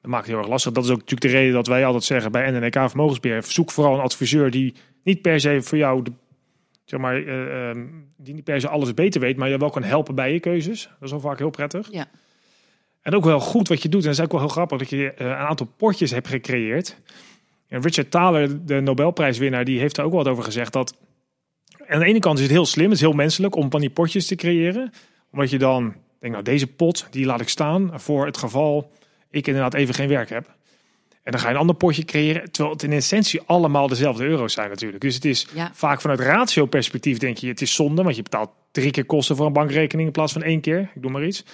Dat 0.00 0.10
maakt 0.10 0.22
het 0.24 0.32
heel 0.32 0.40
erg 0.42 0.50
lastig. 0.50 0.72
Dat 0.72 0.84
is 0.84 0.90
ook 0.90 0.98
natuurlijk 0.98 1.32
de 1.32 1.38
reden 1.38 1.52
dat 1.54 1.66
wij 1.66 1.84
altijd 1.84 2.04
zeggen 2.04 2.32
bij 2.32 2.50
NNK 2.50 2.88
Vermogensbeheer. 2.88 3.42
Zoek 3.42 3.70
vooral 3.70 3.94
een 3.94 4.00
adviseur 4.00 4.50
die 4.50 4.74
niet 5.04 5.22
per 5.22 5.40
se 5.40 5.62
voor 5.62 5.78
jou, 5.78 6.02
de, 6.02 6.12
zeg 6.84 7.00
maar, 7.00 7.16
eh, 7.16 7.68
ehm, 7.68 7.86
die 8.16 8.34
niet 8.34 8.44
per 8.44 8.60
se 8.60 8.68
alles 8.68 8.94
beter 8.94 9.20
weet, 9.20 9.36
maar 9.36 9.48
je 9.48 9.58
wel 9.58 9.70
kan 9.70 9.82
helpen 9.82 10.14
bij 10.14 10.32
je 10.32 10.40
keuzes. 10.40 10.82
Dat 10.82 11.02
is 11.02 11.10
wel 11.10 11.20
vaak 11.20 11.38
heel 11.38 11.50
prettig. 11.50 11.88
Ja. 11.90 12.06
En 13.02 13.14
ook 13.14 13.24
wel 13.24 13.40
goed 13.40 13.68
wat 13.68 13.82
je 13.82 13.88
doet. 13.88 14.00
En 14.00 14.06
dat 14.06 14.18
is 14.18 14.24
ook 14.24 14.30
wel 14.30 14.40
heel 14.40 14.48
grappig 14.48 14.78
dat 14.78 14.88
je 14.88 15.12
eh, 15.12 15.26
een 15.26 15.32
aantal 15.32 15.66
potjes 15.76 16.10
hebt 16.10 16.28
gecreëerd. 16.28 16.96
En 17.68 17.80
Richard 17.80 18.10
Thaler, 18.10 18.66
de 18.66 18.80
Nobelprijswinnaar, 18.80 19.64
die 19.64 19.78
heeft 19.78 19.94
daar 19.96 20.04
ook 20.04 20.12
wat 20.12 20.28
over 20.28 20.44
gezegd. 20.44 20.72
Dat 20.72 20.96
aan 21.86 21.98
de 21.98 22.04
ene 22.04 22.18
kant 22.18 22.36
is 22.36 22.42
het 22.42 22.52
heel 22.52 22.66
slim, 22.66 22.84
het 22.84 22.94
is 22.94 23.00
heel 23.00 23.12
menselijk 23.12 23.56
om 23.56 23.70
van 23.70 23.80
die 23.80 23.90
potjes 23.90 24.26
te 24.26 24.34
creëren. 24.34 24.92
Omdat 25.30 25.50
je 25.50 25.58
dan 25.58 25.82
denkt, 25.82 26.36
nou 26.36 26.42
deze 26.42 26.66
pot, 26.66 27.06
die 27.10 27.26
laat 27.26 27.40
ik 27.40 27.48
staan 27.48 28.00
voor 28.00 28.26
het 28.26 28.36
geval 28.36 28.92
ik 29.30 29.46
inderdaad 29.46 29.74
even 29.74 29.94
geen 29.94 30.08
werk 30.08 30.28
heb. 30.28 30.54
En 31.22 31.32
dan 31.32 31.40
ga 31.40 31.48
je 31.48 31.54
een 31.54 31.60
ander 31.60 31.76
potje 31.76 32.04
creëren, 32.04 32.50
terwijl 32.52 32.74
het 32.74 32.82
in 32.84 32.92
essentie 32.92 33.40
allemaal 33.46 33.88
dezelfde 33.88 34.24
euro's 34.24 34.52
zijn 34.52 34.68
natuurlijk. 34.68 35.00
Dus 35.00 35.14
het 35.14 35.24
is 35.24 35.46
Ja. 35.54 35.70
vaak 35.74 36.00
vanuit 36.00 36.20
ratio-perspectief 36.20 37.18
denk 37.18 37.36
je, 37.36 37.46
het 37.48 37.60
is 37.60 37.74
zonde, 37.74 38.02
want 38.02 38.16
je 38.16 38.22
betaalt 38.22 38.50
drie 38.70 38.90
keer 38.90 39.04
kosten 39.04 39.36
voor 39.36 39.46
een 39.46 39.52
bankrekening 39.52 40.06
in 40.06 40.12
plaats 40.14 40.32
van 40.32 40.42
één 40.42 40.60
keer. 40.60 40.90
Ik 40.94 41.02
doe 41.02 41.10
maar 41.10 41.24
iets. 41.26 41.44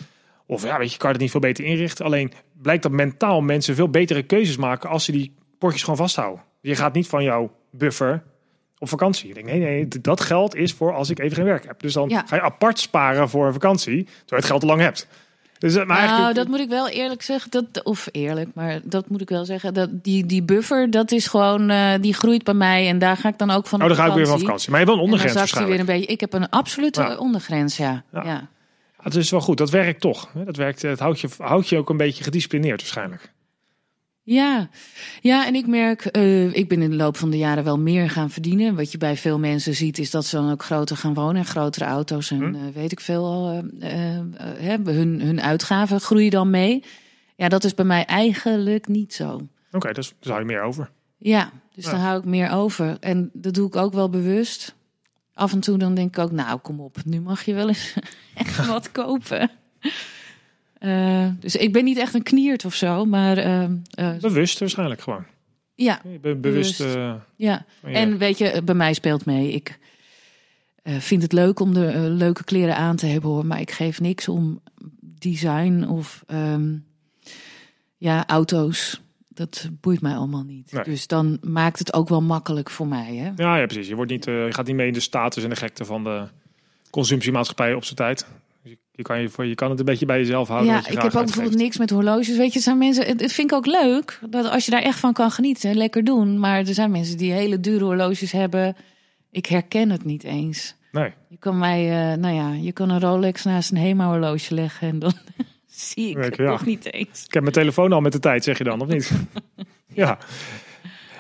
Of 0.47 0.63
ja, 0.63 0.79
weet 0.79 0.93
je, 0.93 0.99
kan 0.99 1.07
je 1.07 1.13
het 1.13 1.23
niet 1.23 1.31
veel 1.31 1.41
beter 1.41 1.65
inrichten. 1.65 2.05
Alleen 2.05 2.33
blijkt 2.63 2.83
dat 2.83 2.93
mentaal 2.93 3.41
mensen 3.41 3.75
veel 3.75 3.89
betere 3.89 4.23
keuzes 4.23 4.57
maken 4.57 4.89
als 4.91 5.05
ze 5.05 5.13
die 5.13 5.35
potjes 5.59 5.83
gewoon 5.83 5.97
vasthouden. 5.99 6.43
Je 6.61 6.75
gaat 6.77 6.95
niet 6.95 7.07
van 7.07 7.23
jouw 7.23 7.51
buffer 7.71 8.23
op 8.79 8.89
vakantie. 8.89 9.29
Je 9.29 9.35
denkt, 9.35 9.51
nee, 9.51 9.59
nee, 9.61 9.89
dat 10.01 10.21
geld 10.21 10.55
is 10.55 10.73
voor 10.73 10.95
als 10.95 11.11
ik 11.11 11.19
even 11.19 11.37
geen 11.37 11.45
werk 11.45 11.67
heb. 11.67 11.81
Dus 11.81 11.93
dan 11.93 12.09
Ja. 12.09 12.25
ga 12.27 12.37
je 12.37 12.43
apart 12.43 12.79
sparen 12.79 13.29
voor 13.29 13.47
een 13.47 13.53
vakantie, 13.53 14.05
terwijl 14.05 14.25
je 14.27 14.35
het 14.35 14.45
geld 14.45 14.63
al 14.63 14.69
lang 14.69 14.81
hebt. 14.81 15.09
Dus, 15.59 15.75
eh, 15.75 15.79
maar 15.79 15.87
Nou, 15.87 15.99
eigenlijk, 16.01 16.37
dat 16.37 16.49
moet 16.49 16.59
ik 16.59 16.69
wel 16.69 16.89
eerlijk 16.89 17.23
zeggen. 17.23 17.51
Dat, 17.51 17.85
of 17.85 18.09
eerlijk, 18.13 18.49
maar 18.55 18.81
dat 18.83 19.09
moet 19.09 19.21
ik 19.21 19.29
wel 19.29 19.45
zeggen. 19.45 19.75
Dat 19.75 19.89
die, 19.93 20.27
die 20.27 20.43
buffer, 20.43 20.91
dat 20.91 21.13
is 21.13 21.27
gewoon, 21.27 21.71
eh, 21.71 21.93
die 22.01 22.15
groeit 22.15 22.45
bij 22.45 22.55
mij. 22.55 22.89
En 22.89 22.99
daar 22.99 23.17
ga 23.17 23.29
ik 23.29 23.39
dan 23.39 23.51
ook 23.51 23.67
van 23.67 23.83
oh, 23.83 23.91
op 23.91 23.97
ga 23.97 24.07
ik 24.07 24.13
weer 24.13 24.27
van 24.27 24.39
vakantie. 24.41 24.71
Maar 24.71 24.81
je 24.81 24.87
hebt 24.87 24.97
wel 24.97 25.07
een 25.07 25.13
ondergrens 25.13 25.35
hij 25.35 25.45
weer 25.45 25.53
waarschijnlijk. 25.55 25.81
een 25.81 25.99
beetje. 25.99 26.13
Ik 26.13 26.21
heb 26.21 26.33
een 26.33 26.49
absolute 26.49 27.01
Ja. 27.01 27.17
ondergrens, 27.17 27.77
ja. 27.77 28.03
Ja. 28.13 28.23
ja. 28.25 28.49
Het 29.03 29.15
is 29.15 29.31
wel 29.31 29.41
goed, 29.41 29.59
dat 29.59 29.71
werkt 29.71 30.01
toch. 30.01 30.31
Dat 30.45 30.57
werkt, 30.57 30.83
het 30.83 30.99
houdt 30.99 31.21
je, 31.21 31.29
houdt 31.39 31.69
je 31.69 31.77
ook 31.79 31.91
een 31.91 31.97
beetje 31.97 32.25
gedisciplineerd 32.25 32.81
waarschijnlijk. 32.81 33.33
Ja, 34.31 34.69
ja 35.21 35.47
en 35.47 35.55
ik 35.55 35.67
merk, 35.67 36.05
eh, 36.05 36.55
ik 36.55 36.69
ben 36.69 36.83
in 36.83 36.91
de 36.91 36.97
loop 36.97 37.17
van 37.17 37.31
de 37.31 37.39
jaren 37.39 37.65
wel 37.65 37.79
meer 37.79 38.11
gaan 38.11 38.31
verdienen. 38.31 38.75
Wat 38.77 38.93
je 38.93 38.99
bij 38.99 39.17
veel 39.17 39.39
mensen 39.39 39.75
ziet, 39.75 39.99
is 39.99 40.11
dat 40.11 40.27
ze 40.27 40.37
dan 40.37 40.51
ook 40.51 40.63
groter 40.65 40.97
gaan 40.97 41.15
wonen 41.15 41.37
en 41.37 41.45
grotere 41.45 41.85
auto's 41.85 42.31
en 42.31 42.39
Hm. 42.43 42.55
eh, 42.55 42.61
weet 42.75 42.93
ik 42.93 43.01
veel 43.01 43.25
al. 43.25 43.63
eh, 43.81 44.75
hun, 44.85 45.21
hun 45.21 45.41
uitgaven 45.43 46.01
groeien 46.01 46.31
dan 46.31 46.51
mee. 46.51 46.83
Ja, 47.37 47.49
dat 47.49 47.65
is 47.65 47.75
bij 47.75 47.85
mij 47.85 48.05
eigenlijk 48.05 48.89
niet 48.89 49.15
zo. 49.15 49.41
Oké, 49.73 49.93
dus 49.93 50.09
daar 50.21 50.33
hou 50.33 50.47
je 50.47 50.53
meer 50.53 50.63
over. 50.63 50.91
Ja, 51.19 51.51
dus 51.75 51.85
Ja. 51.85 51.91
dan 51.91 52.01
hou 52.01 52.19
ik 52.19 52.25
meer 52.25 52.51
over. 52.51 52.97
En 53.01 53.31
dat 53.33 53.55
doe 53.55 53.67
ik 53.67 53.77
ook 53.77 53.93
wel 53.93 54.09
bewust. 54.11 54.75
Af 55.35 55.53
en 55.53 55.61
toe 55.61 55.79
dan 55.79 55.95
denk 55.95 56.17
ik 56.17 56.23
ook, 56.25 56.33
nou 56.33 56.59
kom 56.59 56.81
op, 56.81 56.97
nu 57.05 57.21
mag 57.21 57.45
je 57.45 57.55
wel 57.55 57.69
eens 57.69 57.95
echt 58.35 58.67
wat 58.67 58.93
kopen. 58.93 59.51
Eh, 60.79 61.29
dus 61.41 61.57
ik 61.57 61.73
ben 61.73 61.85
niet 61.85 61.99
echt 61.99 62.15
een 62.15 62.23
kniert 62.23 62.65
of 62.65 62.75
zo, 62.75 63.05
maar 63.05 63.39
eh, 63.39 63.65
eh, 63.91 64.17
Bewust 64.21 64.59
waarschijnlijk 64.59 65.01
gewoon. 65.01 65.25
ja, 65.75 66.01
Je 66.11 66.19
bent 66.19 66.41
bewust. 66.41 66.79
Bewust. 66.79 66.99
ja. 67.37 67.65
En 67.83 68.19
weet 68.19 68.39
je, 68.39 68.63
bij 68.65 68.75
mij 68.75 68.93
speelt 68.93 69.25
mee. 69.25 69.53
Ik 69.53 69.79
vind 70.83 71.23
het 71.23 71.33
leuk 71.33 71.61
om 71.61 71.75
de 71.75 71.93
leuke 72.11 72.45
kleren 72.45 72.77
aan 72.77 72.97
te 72.97 73.07
hebben 73.07 73.31
hoor, 73.31 73.47
maar 73.47 73.61
ik 73.61 73.71
geef 73.71 74.01
niks 74.01 74.29
om 74.29 74.61
design 75.01 75.85
of 75.85 76.23
ehm, 76.27 76.77
ja, 77.97 78.27
auto's. 78.27 79.01
Dat 79.29 79.69
boeit 79.81 80.01
mij 80.01 80.15
allemaal 80.15 80.45
niet. 80.45 80.73
Nee. 80.73 80.85
Dus 80.85 81.07
dan 81.07 81.39
maakt 81.43 81.79
het 81.79 81.93
ook 81.93 82.09
wel 82.09 82.23
makkelijk 82.23 82.71
voor 82.71 82.87
mij. 82.87 83.15
Hè? 83.15 83.43
ja, 83.43 83.57
ja, 83.57 83.67
precies. 83.67 83.89
Je, 83.89 83.95
wordt 83.95 84.11
niet, 84.11 84.25
je 84.25 84.49
gaat 84.51 84.67
niet 84.67 84.77
mee 84.77 84.87
in 84.87 84.93
de 84.93 85.01
status 85.01 85.43
en 85.43 85.51
de 85.51 85.57
gekte 85.57 85.85
van 85.85 86.05
de 86.05 86.27
consumptiemaatschappij 86.91 87.75
op 87.75 87.85
zijn 87.85 87.97
tijd. 87.97 88.27
Je, 88.99 89.05
kan 89.05 89.21
je, 89.21 89.29
voor, 89.29 89.47
je 89.47 89.55
kan 89.55 89.71
het 89.71 89.79
een 89.79 89.85
beetje 89.85 90.07
bij 90.07 90.19
jezelf 90.19 90.49
houden. 90.49 90.73
Ja, 90.73 90.81
je 90.87 90.93
ik 90.93 91.03
heb 91.03 91.15
ook 91.15 91.25
bijvoorbeeld 91.25 91.57
niks 91.57 91.79
met 91.79 91.91
horloges. 91.91 92.37
Weet 92.37 92.47
je, 92.47 92.53
het 92.53 92.63
zijn 92.63 92.79
mensen. 92.79 93.07
Het, 93.07 93.21
het 93.21 93.33
vind 93.33 93.51
ik 93.51 93.57
ook 93.57 93.67
leuk 93.67 94.21
dat 94.31 94.51
als 94.51 94.65
je 94.65 94.71
daar 94.71 94.83
echt 94.83 94.99
van 94.99 95.13
kan 95.13 95.31
genieten, 95.31 95.77
lekker 95.77 96.05
doen. 96.05 96.39
Maar 96.39 96.59
er 96.59 96.75
zijn 96.75 96.91
mensen 96.91 97.17
die 97.17 97.33
hele 97.33 97.61
dure 97.61 97.85
horloges 97.85 98.33
hebben. 98.33 98.77
Ik 99.31 99.47
herken 99.47 99.91
het 99.91 100.05
niet 100.05 100.25
eens. 100.25 100.75
Nee, 100.93 101.13
Je 101.29 101.37
kan 101.39 101.59
mij, 101.59 102.11
eh, 102.13 102.19
nou 102.19 102.35
ja, 102.35 102.53
je 102.53 102.73
kan 102.73 102.91
een 102.91 103.01
Rolex 103.01 103.45
naast 103.45 103.71
een 103.71 103.77
Hema 103.77 104.07
horloge 104.07 104.55
leggen 104.55 104.89
en 104.89 104.99
dan 104.99 105.13
zie 105.67 106.09
ik 106.09 106.17
het 106.17 106.37
ja. 106.37 106.51
nog 106.51 106.67
niet 106.67 106.93
eens. 106.93 107.25
ik 107.25 107.33
heb 107.33 107.43
mijn 107.43 107.55
telefoon 107.55 107.93
al 107.93 108.01
met 108.01 108.13
de 108.13 108.19
tijd, 108.19 108.45
zeg 108.45 108.59
je 108.59 108.65
dan, 108.65 108.81
of 108.81 108.89
niet? 108.89 109.13
ja. 109.95 110.19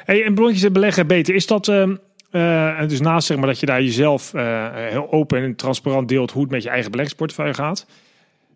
Hey, 0.04 0.24
en 0.24 0.34
blondjes 0.34 0.62
en 0.62 0.72
beleggen 0.72 1.06
beter. 1.06 1.34
Is 1.34 1.46
dat... 1.46 1.68
eh, 2.30 2.88
dus 2.88 3.00
naast 3.00 3.26
zeg 3.26 3.36
maar 3.36 3.46
dat 3.46 3.60
je 3.60 3.66
daar 3.66 3.82
jezelf 3.82 4.34
eh, 4.34 4.68
heel 4.74 5.12
open 5.12 5.42
en 5.42 5.56
transparant 5.56 6.08
deelt 6.08 6.30
hoe 6.30 6.42
het 6.42 6.50
met 6.50 6.62
je 6.62 6.68
eigen 6.68 6.90
beleggingsportefeuille 6.90 7.54
gaat. 7.54 7.86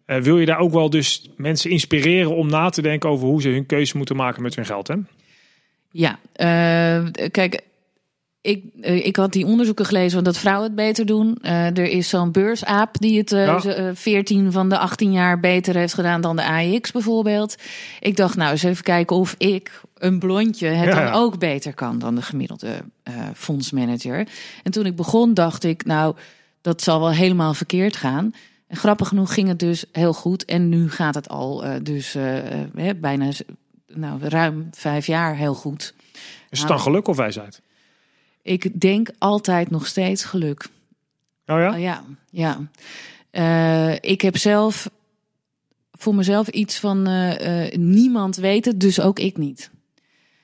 eh, 0.06 0.16
wil 0.20 0.38
je 0.38 0.46
daar 0.46 0.58
ook 0.58 0.72
wel 0.72 0.90
dus 0.90 1.30
mensen 1.36 1.70
inspireren 1.70 2.36
om 2.36 2.46
na 2.48 2.68
te 2.68 2.82
denken 2.82 3.10
over 3.10 3.26
hoe 3.28 3.42
ze 3.42 3.48
hun 3.48 3.66
keuze 3.66 3.96
moeten 3.96 4.16
maken 4.16 4.42
met 4.42 4.54
hun 4.56 4.66
geld? 4.66 4.88
Hè? 4.88 4.94
Ja, 5.90 6.18
kijk, 7.30 7.60
ik, 8.40 8.64
ik 8.80 9.16
had 9.16 9.32
die 9.32 9.46
onderzoeken 9.46 9.84
gelezen 9.86 10.10
van 10.10 10.24
dat 10.24 10.38
vrouwen 10.38 10.66
het 10.66 10.74
beter 10.74 11.06
doen. 11.06 11.38
Er 11.42 11.78
is 11.78 12.08
zo'n 12.08 12.32
beursaap 12.32 12.98
die 12.98 13.18
het 13.18 13.30
Ja. 13.30 13.62
eh, 13.64 13.88
14 13.94 14.52
van 14.52 14.68
de 14.68 14.78
18 14.78 15.12
jaar 15.12 15.40
beter 15.40 15.76
heeft 15.76 15.94
gedaan 15.94 16.20
dan 16.20 16.36
de 16.36 16.44
AIX 16.44 16.92
bijvoorbeeld. 16.92 17.56
Ik 18.00 18.16
dacht, 18.16 18.36
nou 18.36 18.50
eens 18.50 18.62
even 18.62 18.84
kijken 18.84 19.16
of 19.16 19.34
ik, 19.38 19.80
een 20.02 20.18
blondje, 20.18 20.66
het 20.66 20.88
Ja, 20.88 21.04
dan 21.04 21.12
ook 21.12 21.38
beter 21.38 21.74
kan 21.74 21.98
dan 21.98 22.14
de 22.14 22.22
gemiddelde 22.22 22.84
eh, 23.02 23.14
fondsmanager. 23.34 24.28
En 24.62 24.72
toen 24.72 24.86
ik 24.86 24.96
begon, 24.96 25.34
dacht 25.34 25.64
ik, 25.64 25.84
nou, 25.84 26.16
dat 26.60 26.82
zal 26.82 27.00
wel 27.00 27.10
helemaal 27.10 27.54
verkeerd 27.54 27.96
gaan. 27.96 28.34
En 28.66 28.76
grappig 28.76 29.08
genoeg 29.08 29.34
ging 29.34 29.48
het 29.48 29.58
dus 29.58 29.84
heel 29.92 30.12
goed. 30.12 30.44
En 30.44 30.68
nu 30.68 30.90
gaat 30.90 31.14
het 31.14 31.28
al 31.28 31.64
eh, 31.64 31.74
dus 31.82 32.12
hè, 32.74 32.94
bijna 32.94 33.30
nou, 33.86 34.20
ruim 34.28 34.68
vijf 34.70 35.06
jaar 35.06 35.36
heel 35.36 35.54
goed. 35.54 35.94
Is 36.50 36.58
het 36.58 36.68
dan 36.68 36.80
geluk 36.80 37.08
of 37.08 37.16
wijsheid? 37.16 37.60
Ik 38.42 38.80
denk 38.80 39.10
altijd 39.18 39.70
nog 39.70 39.86
steeds 39.86 40.24
geluk. 40.24 40.68
Oh 41.46 41.58
ja? 41.58 41.72
Oh, 41.72 41.80
ja, 41.80 42.04
ja. 42.30 43.98
Ik 44.00 44.20
heb 44.20 44.36
zelf 44.36 44.90
voor 45.92 46.14
mezelf 46.14 46.48
iets 46.48 46.78
van 46.78 47.08
niemand 47.72 48.36
weet 48.36 48.64
het, 48.64 48.80
dus 48.80 49.00
ook 49.00 49.18
ik 49.18 49.36
niet. 49.36 49.70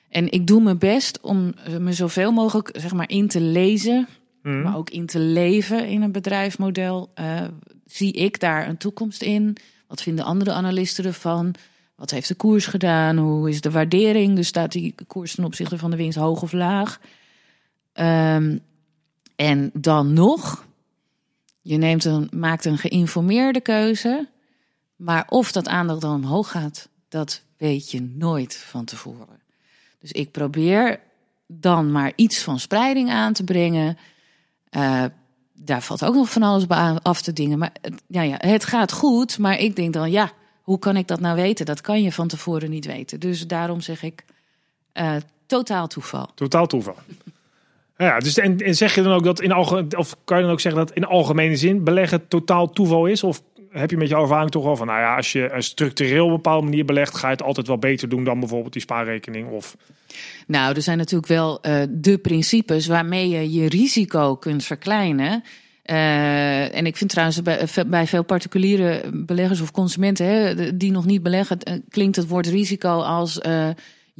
En 0.09 0.31
ik 0.31 0.47
doe 0.47 0.61
mijn 0.61 0.77
best 0.77 1.19
om 1.21 1.53
eh, 1.63 1.77
me 1.77 1.93
zoveel 1.93 2.31
mogelijk 2.31 2.69
zeg 2.73 2.93
maar 2.93 3.09
in 3.09 3.27
te 3.27 3.41
lezen, 3.41 4.07
Mhm. 4.41 4.61
maar 4.61 4.77
ook 4.77 4.89
in 4.89 5.05
te 5.05 5.19
leven 5.19 5.87
in 5.87 6.01
een 6.01 6.11
bedrijfsmodel. 6.11 7.11
Eh, 7.13 7.41
zie 7.85 8.13
ik 8.13 8.39
daar 8.39 8.67
een 8.67 8.77
toekomst 8.77 9.21
in? 9.21 9.57
Wat 9.87 10.01
vinden 10.01 10.25
andere 10.25 10.51
analisten 10.51 11.05
ervan? 11.05 11.53
Wat 11.95 12.11
heeft 12.11 12.27
de 12.27 12.35
koers 12.35 12.65
gedaan? 12.65 13.17
Hoe 13.17 13.49
is 13.49 13.61
de 13.61 13.71
waardering? 13.71 14.35
Dus 14.35 14.47
staat 14.47 14.71
die 14.71 14.95
koers 15.07 15.35
ten 15.35 15.43
opzichte 15.43 15.77
van 15.77 15.91
de 15.91 15.97
winst 15.97 16.17
hoog 16.17 16.41
of 16.41 16.51
laag? 16.51 16.99
Ehm, 17.93 18.57
en 19.35 19.69
dan 19.73 20.13
nog, 20.13 20.65
je 21.61 21.77
neemt 21.77 22.05
een, 22.05 22.29
maakt 22.35 22.65
een 22.65 22.77
geïnformeerde 22.77 23.61
keuze. 23.61 24.27
Maar 24.95 25.25
of 25.29 25.51
dat 25.51 25.67
aandeel 25.67 25.99
dan 25.99 26.15
omhoog 26.15 26.51
gaat, 26.51 26.89
dat 27.09 27.41
weet 27.57 27.91
je 27.91 28.01
nooit 28.01 28.55
van 28.55 28.85
tevoren. 28.85 29.38
Dus 29.99 30.11
ik 30.11 30.31
probeer 30.31 30.99
dan 31.47 31.91
maar 31.91 32.11
iets 32.15 32.43
van 32.43 32.59
spreiding 32.59 33.09
aan 33.09 33.33
te 33.33 33.43
brengen. 33.43 33.97
Eh, 34.69 35.03
daar 35.53 35.81
valt 35.81 36.05
ook 36.05 36.15
nog 36.15 36.31
van 36.31 36.43
alles 36.43 36.67
af 37.01 37.21
te 37.21 37.33
dingen. 37.33 37.57
Maar 37.57 37.71
ja, 38.07 38.21
ja, 38.21 38.35
het 38.37 38.65
gaat 38.65 38.91
goed, 38.91 39.37
maar 39.37 39.59
ik 39.59 39.75
denk 39.75 39.93
dan, 39.93 40.11
ja, 40.11 40.31
hoe 40.61 40.79
kan 40.79 40.97
ik 40.97 41.07
dat 41.07 41.19
nou 41.19 41.35
weten? 41.35 41.65
Dat 41.65 41.81
kan 41.81 42.01
je 42.01 42.11
van 42.11 42.27
tevoren 42.27 42.69
niet 42.69 42.85
weten. 42.85 43.19
Dus 43.19 43.47
daarom 43.47 43.81
zeg 43.81 44.03
ik, 44.03 44.25
eh, 44.91 45.15
totaal 45.45 45.87
toeval. 45.87 46.29
Totaal 46.35 46.67
toeval. 46.67 46.95
Ja, 47.97 48.19
dus 48.19 48.37
en, 48.37 48.57
en 48.57 48.75
zeg 48.75 48.95
je 48.95 49.01
dan 49.01 49.13
ook 49.13 49.23
dat 49.23 49.41
in 49.41 49.51
algemeen, 49.51 49.97
of 49.97 50.15
kan 50.23 50.37
je 50.37 50.43
dan 50.43 50.51
ook 50.51 50.59
zeggen 50.59 50.85
dat 50.85 50.95
in 50.95 51.05
algemene 51.05 51.55
zin 51.55 51.83
beleggen 51.83 52.27
totaal 52.27 52.69
toeval 52.69 53.05
is? 53.05 53.23
Of 53.23 53.41
heb 53.71 53.89
je 53.89 53.97
met 53.97 54.09
jouw 54.09 54.21
ervaring 54.21 54.51
toch 54.51 54.63
wel 54.63 54.75
van, 54.75 54.87
nou 54.87 54.99
ja, 54.99 55.15
als 55.15 55.31
je 55.31 55.51
een 55.51 55.63
structureel 55.63 56.23
op 56.23 56.29
een 56.29 56.35
bepaalde 56.35 56.65
manier 56.65 56.85
belegt, 56.85 57.17
ga 57.17 57.27
je 57.27 57.33
het 57.33 57.43
altijd 57.43 57.67
wel 57.67 57.77
beter 57.77 58.09
doen 58.09 58.23
dan 58.23 58.39
bijvoorbeeld 58.39 58.73
die 58.73 58.81
spaarrekening? 58.81 59.49
Of 59.49 59.77
Nou, 60.47 60.75
er 60.75 60.81
zijn 60.81 60.97
natuurlijk 60.97 61.29
wel 61.29 61.61
eh, 61.61 61.81
de 61.89 62.17
principes 62.17 62.87
waarmee 62.87 63.29
je 63.29 63.51
je 63.51 63.69
risico 63.69 64.35
kunt 64.35 64.65
verkleinen. 64.65 65.43
Eh, 65.89 66.75
en 66.75 66.85
ik 66.85 66.97
vind 66.97 67.09
trouwens 67.09 67.41
bij, 67.41 67.67
bij 67.87 68.07
veel 68.07 68.23
particuliere 68.23 69.01
beleggers 69.13 69.61
of 69.61 69.71
consumenten 69.71 70.25
hè, 70.25 70.77
die 70.77 70.91
nog 70.91 71.05
niet 71.05 71.23
beleggen, 71.23 71.59
eh, 71.59 71.73
klinkt 71.89 72.15
het 72.15 72.27
woord 72.27 72.47
risico 72.47 72.99
als 72.99 73.39
eh, 73.39 73.69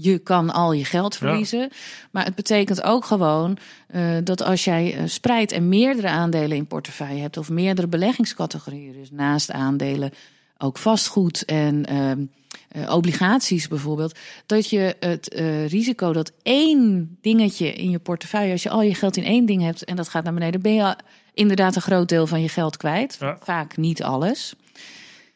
je 0.02 0.18
kan 0.18 0.50
al 0.50 0.72
je 0.72 0.86
geld 0.86 1.16
verliezen. 1.16 1.70
Maar 2.12 2.26
het 2.26 2.36
betekent 2.36 2.84
ook 2.84 3.06
gewoon 3.06 3.58
eh, 3.88 4.18
dat 4.24 4.44
als 4.44 4.64
jij 4.64 4.96
eh, 4.96 5.04
spreidt 5.06 5.52
en 5.52 5.70
meerdere 5.70 6.08
aandelen 6.08 6.58
in 6.58 6.68
portefeuille 6.68 7.22
hebt 7.22 7.38
of 7.38 7.50
meerdere 7.50 7.88
beleggingscategorieën, 7.88 8.94
dus 8.94 9.12
naast 9.12 9.52
aandelen 9.52 10.12
ook 10.58 10.78
vastgoed 10.78 11.46
en 11.46 11.86
ehm, 11.86 12.26
eh, 12.70 12.96
obligaties 12.96 13.68
bijvoorbeeld, 13.68 14.18
dat 14.46 14.70
je 14.70 14.96
het 15.00 15.34
risico 15.68 16.14
dat 16.14 16.32
één 16.44 17.18
dingetje 17.22 17.74
in 17.74 17.90
je 17.90 18.00
portefeuille, 18.00 18.52
als 18.52 18.64
je 18.64 18.70
al 18.70 18.82
je 18.82 18.96
geld 18.96 19.18
in 19.18 19.24
één 19.24 19.46
ding 19.46 19.62
hebt 19.62 19.84
en 19.84 19.96
dat 19.96 20.10
gaat 20.10 20.24
naar 20.24 20.34
beneden, 20.34 20.62
ben 20.62 20.74
je 20.74 20.96
inderdaad 21.34 21.76
een 21.76 21.82
groot 21.82 22.10
deel 22.10 22.28
van 22.28 22.42
je 22.42 22.50
geld 22.50 22.78
kwijt. 22.78 23.18
Ja. 23.20 23.38
Vaak 23.42 23.78
niet 23.78 24.04
alles. 24.04 24.54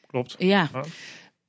klopt? 0.08 0.36
Ja. 0.38 0.70
Ja. 0.74 0.84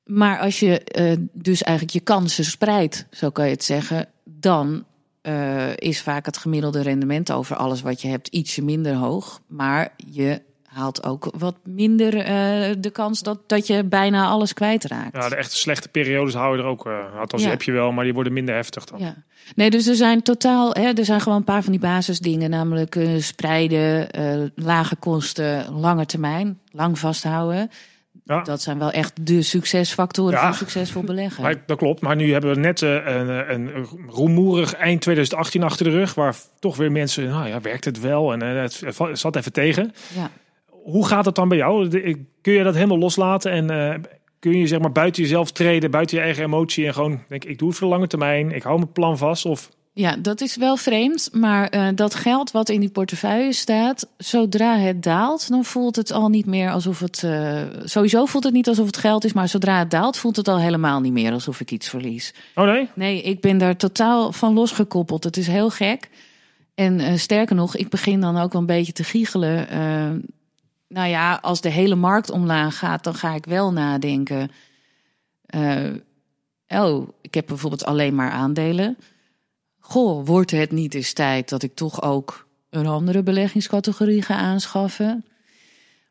Maar 0.05 0.39
als 0.39 0.61
je 0.61 0.81
eh, 0.81 1.13
dus 1.33 1.63
eigenlijk 1.63 1.97
je 1.97 2.01
kansen 2.05 2.45
spreidt, 2.45 3.07
zo 3.11 3.31
kan 3.31 3.45
je 3.45 3.51
het 3.51 3.65
zeggen, 3.65 4.09
dan 4.25 4.85
eh, 5.21 5.77
is 5.77 6.01
vaak 6.03 6.27
het 6.27 6.37
gemiddelde 6.37 6.83
rendement 6.83 7.33
over 7.33 7.57
alles 7.57 7.83
wat 7.83 8.03
je 8.03 8.09
hebt 8.09 8.29
ietsje 8.29 8.63
minder 8.63 8.95
hoog. 8.95 9.41
Maar 9.47 9.93
je 9.97 10.43
haalt 10.63 11.05
ook 11.05 11.33
wat 11.39 11.57
minder 11.65 12.19
eh, 12.19 12.75
de 12.79 12.91
kans 12.93 13.23
dat, 13.23 13.39
dat 13.47 13.67
je 13.67 13.85
bijna 13.85 14.27
alles 14.27 14.53
kwijtraakt. 14.53 15.17
Ja, 15.17 15.29
de 15.29 15.37
echte 15.37 15.57
slechte 15.57 15.89
periodes 15.89 16.35
hou 16.35 16.57
je 16.57 16.63
er 16.63 16.69
ook, 16.69 16.87
uh, 16.87 17.21
althans 17.21 17.43
Ja. 17.43 17.49
heb 17.49 17.63
je 17.63 17.73
wel, 17.73 17.93
maar 17.93 18.05
die 18.05 18.15
worden 18.15 18.33
minder 18.33 18.55
heftig 18.55 18.85
dan. 18.85 18.99
Ja. 18.99 19.15
Nee, 19.55 19.71
dus 19.71 19.87
er 19.87 19.95
zijn 19.95 20.23
totaal, 20.23 20.73
hè, 20.73 20.93
er 20.93 21.05
zijn 21.05 21.21
gewoon 21.21 21.39
een 21.39 21.45
paar 21.45 21.63
van 21.63 21.73
die 21.73 21.81
basisdingen, 21.81 22.51
namelijk 22.51 22.99
spreiden, 23.19 24.09
lage 24.55 24.97
kosten, 24.97 25.73
lange 25.73 26.07
termijn, 26.07 26.61
lang 26.71 26.99
vasthouden. 26.99 27.71
Ja. 28.25 28.43
Dat 28.43 28.63
zijn 28.63 28.79
wel 28.79 28.91
echt 28.91 29.27
de 29.27 29.43
succesfactoren 29.43 30.33
Ja. 30.33 30.47
voor 30.47 30.55
succesvol 30.55 31.03
beleggen. 31.03 31.43
Maar, 31.43 31.63
dat 31.67 31.79
klopt, 31.79 32.01
maar 32.01 32.17
nu 32.17 32.33
hebben 32.33 32.55
we 32.55 32.61
net 32.61 32.83
eh, 32.83 32.91
een, 32.91 33.29
een, 33.53 34.67
eind 34.79 35.01
2018 35.01 35.63
achter 35.63 35.85
de 35.85 35.91
rug, 35.91 36.15
waar 36.15 36.37
toch 36.59 36.77
weer 36.77 36.93
mensen, 36.93 37.29
nou 37.29 37.49
ja, 37.49 37.61
werkt 37.61 37.85
het 37.85 38.01
wel? 38.01 38.33
En 38.33 38.43
eh, 38.43 38.63
het, 38.63 39.19
zat 39.19 39.37
even 39.37 39.53
tegen. 39.53 39.93
Ja. 40.15 40.31
Hoe 40.69 41.07
gaat 41.07 41.25
het 41.25 41.35
dan 41.35 41.49
bij 41.49 41.59
jou? 41.59 41.89
Kun 42.41 42.53
je 42.53 42.63
dat 42.63 42.75
helemaal 42.75 42.99
loslaten 42.99 43.51
en 43.53 43.71
eh, 43.71 44.01
kun 44.39 44.59
je 44.59 44.67
zeg 44.67 44.81
maar 44.81 44.93
buiten 44.93 45.23
jezelf 45.23 45.53
treden, 45.53 45.91
buiten 45.91 46.17
je 46.17 46.23
eigen 46.23 46.45
emotie 46.45 46.87
en 46.87 46.95
gewoon 46.95 47.23
denk 47.29 47.45
ik 47.45 47.59
doe 47.59 47.69
het 47.69 47.79
voor 47.79 47.87
de 47.89 47.95
lange 47.95 48.07
termijn, 48.07 48.53
ik 48.53 48.63
hou 48.63 48.79
mijn 48.79 48.93
plan 48.93 49.19
vast 49.19 49.45
of 49.45 49.71
Ja, 49.97 50.17
dat 50.17 50.41
is 50.41 50.57
wel 50.57 50.77
vreemd. 50.77 51.29
Maar 51.33 51.69
eh, 51.69 51.89
dat 51.95 52.15
geld 52.15 52.51
wat 52.51 52.69
in 52.69 52.81
die 52.81 52.91
portefeuille 52.91 53.53
staat, 53.53 54.09
zodra 54.17 54.79
het 54.79 55.03
daalt, 55.03 55.49
dan 55.49 55.65
voelt 55.65 55.97
het 55.97 56.11
al 56.11 56.29
niet 56.29 56.47
meer 56.47 56.71
alsof 56.71 57.01
het. 57.01 57.23
eh, 57.23 57.63
sowieso 57.85 58.25
voelt 58.25 58.45
het 58.45 58.53
niet 58.53 58.69
alsof 58.69 58.87
het 58.87 58.97
geld 58.97 59.25
is, 59.25 59.33
maar 59.33 59.49
zodra 59.49 59.79
het 59.79 59.91
daalt, 59.91 60.17
voelt 60.17 60.37
het 60.37 60.49
al 60.49 60.59
helemaal 60.59 61.01
niet 61.01 61.13
meer 61.13 61.33
alsof 61.33 61.61
ik 61.61 61.71
iets 61.71 61.89
verlies. 61.89 62.35
Oh 62.55 62.65
nee? 62.65 62.89
Nee, 62.95 63.23
ik 63.23 63.41
ben 63.41 63.59
daar 63.59 63.77
totaal 63.77 64.33
van 64.33 64.55
losgekoppeld. 64.55 65.25
Het 65.25 65.37
is 65.37 65.47
heel 65.47 65.71
gek. 65.71 66.11
En 66.75 67.01
eh, 67.01 67.17
sterker 67.17 67.57
nog, 67.57 67.77
ik 67.77 67.89
begin 67.89 68.21
dan 68.21 68.37
ook 68.37 68.53
wel 68.53 68.61
een 68.61 68.67
beetje 68.67 68.93
te 68.93 69.05
giechelen. 69.05 69.67
Nou 70.89 71.09
ja, 71.09 71.39
als 71.43 71.61
de 71.61 71.71
hele 71.71 71.95
markt 71.95 72.31
omlaag 72.31 72.79
gaat, 72.79 73.05
dan 73.05 73.15
ga 73.15 73.35
ik 73.35 73.45
wel 73.45 73.73
nadenken. 73.73 74.51
oh, 76.69 77.09
ik 77.21 77.35
heb 77.35 77.47
bijvoorbeeld 77.47 77.85
alleen 77.85 78.15
maar 78.15 78.31
aandelen. 78.31 78.97
Goh, 79.87 80.27
wordt 80.27 80.51
het 80.51 80.73
niet 80.73 80.95
eens 80.95 81.13
tijd 81.13 81.49
dat 81.49 81.63
ik 81.63 81.75
toch 81.75 82.03
ook 82.03 82.49
een 82.71 82.87
andere 82.87 83.23
beleggingscategorie 83.23 84.23
ga 84.23 84.35
aanschaffen? 84.35 85.25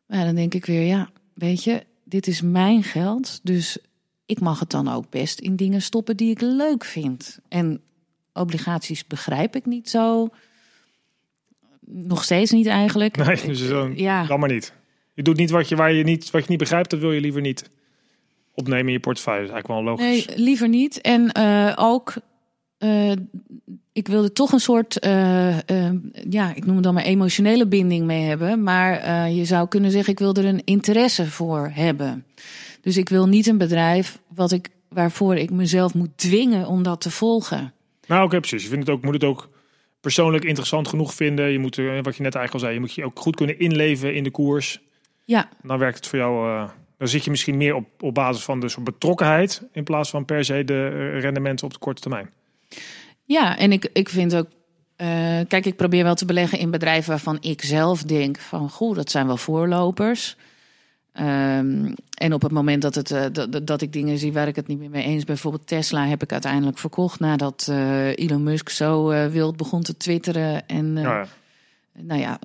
Maar 0.06 0.24
dan 0.24 0.34
denk 0.34 0.54
ik 0.54 0.64
weer, 0.66 0.82
ja, 0.86 1.10
weet 1.34 1.64
je, 1.64 1.82
dit 2.04 2.26
is 2.26 2.40
mijn 2.42 2.82
geld. 2.82 3.40
Dus 3.42 3.78
ik 4.26 4.40
mag 4.40 4.60
het 4.60 4.70
dan 4.70 4.88
ook 4.88 5.10
best 5.10 5.38
in 5.38 5.56
dingen 5.56 5.82
stoppen 5.82 6.16
die 6.16 6.30
ik 6.30 6.40
leuk 6.40 6.84
vind. 6.84 7.38
En 7.48 7.80
obligaties 8.32 9.06
begrijp 9.06 9.56
ik 9.56 9.66
niet 9.66 9.90
zo. 9.90 10.28
Nog 11.86 12.24
steeds 12.24 12.50
niet 12.50 12.66
eigenlijk. 12.66 13.16
Nee, 13.16 13.46
dus 13.46 13.66
zo, 13.66 13.92
Ja. 13.94 14.26
dan 14.26 14.40
maar 14.40 14.52
niet. 14.52 14.72
Je 15.14 15.22
doet 15.22 15.36
niet 15.36 15.50
wat 15.50 15.68
je, 15.68 15.76
waar 15.76 15.92
je 15.92 16.04
niet, 16.04 16.30
wat 16.30 16.42
je 16.42 16.48
niet 16.50 16.58
begrijpt, 16.58 16.90
dat 16.90 17.00
wil 17.00 17.12
je 17.12 17.20
liever 17.20 17.40
niet 17.40 17.70
opnemen 18.54 18.86
in 18.86 18.92
je 18.92 19.00
portefeuille. 19.00 19.46
Dat 19.46 19.48
is 19.48 19.54
eigenlijk 19.54 19.86
wel 19.86 19.94
logisch. 19.94 20.26
Nee, 20.26 20.38
liever 20.38 20.68
niet. 20.68 21.00
En 21.00 21.32
eh, 21.32 21.72
ook, 21.76 22.14
eh, 22.84 23.12
ik 23.92 24.08
wilde 24.08 24.32
toch 24.32 24.52
een 24.52 24.60
soort, 24.60 24.98
eh, 24.98 25.68
eh, 25.68 25.94
ja, 26.30 26.54
ik 26.54 26.64
noem 26.66 26.74
het 26.74 26.84
dan 26.84 26.94
maar 26.94 27.04
emotionele 27.04 27.66
binding 27.66 28.04
mee 28.04 28.22
hebben. 28.22 28.62
Maar 28.62 29.30
je 29.30 29.44
zou 29.44 29.68
kunnen 29.68 29.90
zeggen, 29.90 30.12
ik 30.12 30.18
wil 30.18 30.34
er 30.34 30.44
een 30.44 30.64
interesse 30.64 31.26
voor 31.26 31.70
hebben. 31.72 32.24
Dus 32.80 32.96
ik 32.96 33.08
wil 33.08 33.28
niet 33.28 33.46
een 33.46 33.58
bedrijf 33.58 34.18
wat 34.28 34.52
ik, 34.52 34.68
waarvoor 34.88 35.36
ik 35.36 35.50
mezelf 35.50 35.94
moet 35.94 36.10
dwingen 36.16 36.66
om 36.66 36.82
dat 36.82 37.00
te 37.00 37.10
volgen. 37.10 37.72
Nou, 38.06 38.24
oké, 38.24 38.38
precies. 38.38 38.62
Je 38.62 38.68
vindt 38.68 38.86
het 38.86 38.96
ook, 38.96 39.02
moet 39.02 39.14
het 39.14 39.24
ook 39.24 39.48
persoonlijk 40.00 40.44
interessant 40.44 40.88
genoeg 40.88 41.14
vinden. 41.14 41.50
Je 41.50 41.58
moet, 41.58 41.76
wat 41.76 42.16
je 42.16 42.22
net 42.22 42.34
eigenlijk 42.34 42.52
al 42.52 42.58
zei, 42.58 42.74
je 42.74 42.80
moet 42.80 42.94
je 42.94 43.04
ook 43.04 43.18
goed 43.18 43.36
kunnen 43.36 43.58
inleven 43.58 44.14
in 44.14 44.24
de 44.24 44.30
koers. 44.30 44.80
Ja, 45.24 45.48
Dan 45.62 45.78
werkt 45.78 45.96
het 45.96 46.06
voor 46.06 46.18
jou. 46.18 46.68
dan 46.98 47.08
zit 47.08 47.24
je 47.24 47.30
misschien 47.30 47.56
meer 47.56 47.74
op, 47.74 47.86
op 48.00 48.14
basis 48.14 48.44
van 48.44 48.60
de 48.60 48.68
soort 48.68 48.84
betrokkenheid. 48.84 49.62
In 49.72 49.84
plaats 49.84 50.10
van 50.10 50.24
per 50.24 50.44
se 50.44 50.64
de 50.64 51.10
rendementen 51.18 51.66
op 51.66 51.72
de 51.72 51.78
korte 51.78 52.00
termijn. 52.00 52.30
Ja, 53.24 53.58
en 53.58 53.72
ik, 53.72 53.90
ik 53.92 54.08
vind 54.08 54.34
ook. 54.34 54.46
eh, 54.96 55.06
kijk, 55.48 55.66
ik 55.66 55.76
probeer 55.76 56.04
wel 56.04 56.14
te 56.14 56.24
beleggen 56.24 56.58
in 56.58 56.70
bedrijven 56.70 57.10
waarvan 57.10 57.36
ik 57.40 57.62
zelf 57.62 58.02
denk 58.02 58.38
van 58.38 58.70
goh, 58.70 58.94
dat 58.96 59.10
zijn 59.10 59.26
wel 59.26 59.36
voorlopers. 59.36 60.36
Ehm, 61.12 61.92
en 62.14 62.32
op 62.32 62.42
het 62.42 62.52
moment 62.52 62.82
dat, 62.82 62.94
het, 62.94 63.10
eh, 63.10 63.24
dat, 63.32 63.66
dat 63.66 63.80
ik 63.82 63.92
dingen 63.92 64.18
zie 64.18 64.32
waar 64.32 64.48
ik 64.48 64.56
het 64.56 64.66
niet 64.66 64.78
meer 64.78 64.90
mee 64.90 65.02
eens 65.04 65.16
ben, 65.16 65.26
bijvoorbeeld 65.26 65.66
Tesla, 65.66 66.06
heb 66.06 66.22
ik 66.22 66.32
uiteindelijk 66.32 66.78
verkocht 66.78 67.20
nadat 67.20 67.66
eh, 67.70 68.16
Elon 68.16 68.42
Musk 68.42 68.68
zo 68.68 69.08
wild 69.30 69.56
begon 69.56 69.82
te 69.82 69.96
twitteren. 69.96 70.68
En 70.68 70.92
Ja, 70.92 71.26
nou 71.98 72.20
ja, 72.20 72.38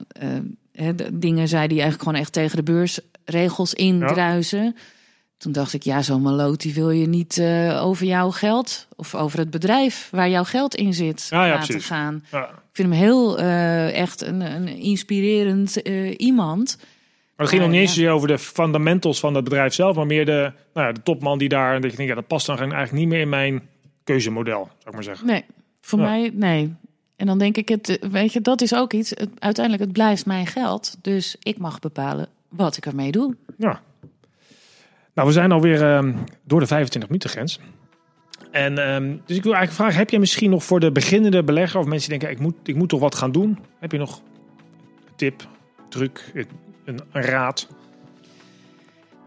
dingen 1.14 1.48
zei 1.48 1.68
die 1.68 1.82
eigenlijk 1.82 2.04
gewoon 2.04 2.20
echt 2.20 2.34
tegen 2.34 2.56
de 2.58 2.64
beursregels 2.64 3.74
indruisen. 3.74 4.76
Toen 5.40 5.52
dacht 5.52 5.74
ik, 5.74 5.84
ja, 5.84 6.02
zo'n 6.02 6.22
maloot 6.22 6.62
die 6.62 6.74
wil 6.74 6.90
je 6.90 7.08
niet 7.08 7.38
eh, 7.38 7.86
over 7.86 8.06
jouw 8.06 8.32
geld 8.32 8.88
of 8.96 9.16
over 9.16 9.40
het 9.40 9.50
bedrijf 9.50 10.08
waar 10.12 10.30
jouw 10.30 10.44
geld 10.44 10.76
in 10.76 10.94
zit 10.94 11.28
Ja, 11.30 11.46
ja, 11.46 11.54
laten 11.54 11.82
gaan. 11.82 12.24
ja. 12.32 12.44
Ik 12.44 12.76
vind 12.76 12.90
hem 12.90 12.98
heel 12.98 13.40
eh, 13.40 14.00
echt 14.00 14.22
een, 14.22 14.42
een 14.42 14.68
inspirerend 14.68 15.82
eh, 15.82 16.14
iemand. 16.18 16.78
Maar 16.78 17.48
het 17.48 17.50
ging 17.50 17.62
nog 17.62 17.72
niet 17.72 17.80
eens 17.80 18.08
over 18.08 18.28
de 18.28 18.38
fundamentals 18.38 19.20
van 19.20 19.34
het 19.34 19.44
bedrijf 19.44 19.74
zelf, 19.74 19.96
maar 19.96 20.06
meer 20.06 20.26
de, 20.26 20.52
nou 20.74 20.88
ja, 20.88 20.94
de 20.94 21.04
topman 21.04 21.38
die 21.38 21.50
daar. 21.50 21.76
En 21.76 21.82
dat 21.82 21.92
je 21.92 21.98
denkt, 21.98 22.12
ja, 22.12 22.20
dat 22.20 22.28
past 22.28 22.46
dan 22.46 22.58
eigenlijk 22.58 22.92
niet 22.92 23.08
meer 23.08 23.20
in 23.20 23.30
mijn 23.30 23.62
keuzemodel, 24.04 24.64
zou 24.64 24.86
ik 24.86 24.94
maar 24.94 25.04
zeggen. 25.04 25.28
Nee, 25.28 25.46
voor 25.82 26.00
mij 26.00 26.32
nee. 26.34 26.74
En 27.16 27.26
dan 27.26 27.38
denk 27.38 27.58
ik, 27.58 27.70
het, 27.70 28.00
weet 28.12 28.34
je, 28.34 28.42
dat 28.42 28.62
is 28.62 28.76
ook 28.76 28.94
iets. 28.94 29.10
Het, 29.10 29.30
uiteindelijk, 29.40 29.84
het 29.86 29.94
blijft 29.94 30.26
mijn 30.26 30.48
geld. 30.48 30.98
Dus 31.02 31.36
ik 31.40 31.58
mag 31.58 31.80
bepalen 31.80 32.28
wat 32.50 32.78
ik 32.78 32.86
ermee 32.86 33.12
doe. 33.12 33.36
Ja. 33.58 33.82
Nou, 35.20 35.32
we 35.32 35.38
zijn 35.38 35.52
alweer 35.52 35.82
ehm 35.96 36.14
door 36.44 36.60
de 36.60 36.68
25 36.68 37.10
minuten 37.10 37.30
grens. 37.30 37.60
En 38.52 38.78
ehm, 38.78 39.16
dus 39.26 39.38
ik 39.38 39.44
wil 39.44 39.54
eigenlijk 39.54 39.72
vragen, 39.72 39.98
heb 39.98 40.10
je 40.10 40.20
misschien 40.20 40.50
nog 40.50 40.64
voor 40.64 40.80
de 40.80 40.92
beginnende 40.92 41.44
belegger 41.44 41.80
of 41.80 41.86
mensen 41.86 42.10
die 42.10 42.20
denken, 42.20 42.38
ik 42.38 42.44
moet, 42.44 42.56
ik 42.64 42.76
moet 42.76 42.90
toch 42.90 43.00
wat 43.00 43.16
gaan 43.16 43.32
doen? 43.32 43.60
Heb 43.80 43.92
je 43.92 43.98
nog 43.98 44.18
een 44.18 45.16
tip, 45.16 45.48
truc, 45.90 46.32
een, 46.86 47.00
een 47.12 47.22
raad? 47.22 47.68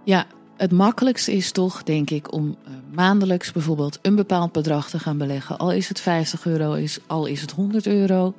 Ja, 0.05 0.27
het 0.57 0.73
makkelijkste 0.73 1.33
is 1.33 1.53
toch, 1.53 1.83
denk 1.83 2.11
ik, 2.11 2.33
om 2.33 2.57
eh, 2.65 2.73
maandelijks 2.95 3.53
bijvoorbeeld 3.53 3.99
een 4.03 4.15
bepaald 4.15 4.53
bedrag 4.53 4.91
te 4.91 4.99
gaan 4.99 5.19
beleggen. 5.19 5.59
Al 5.59 5.73
is 5.73 5.89
het 5.89 6.01
50 6.01 6.47
euro, 6.47 6.73
is, 6.73 6.99
al 7.07 7.27
is 7.27 7.41
het 7.41 7.51
100 7.51 7.87
euro. 7.87 8.35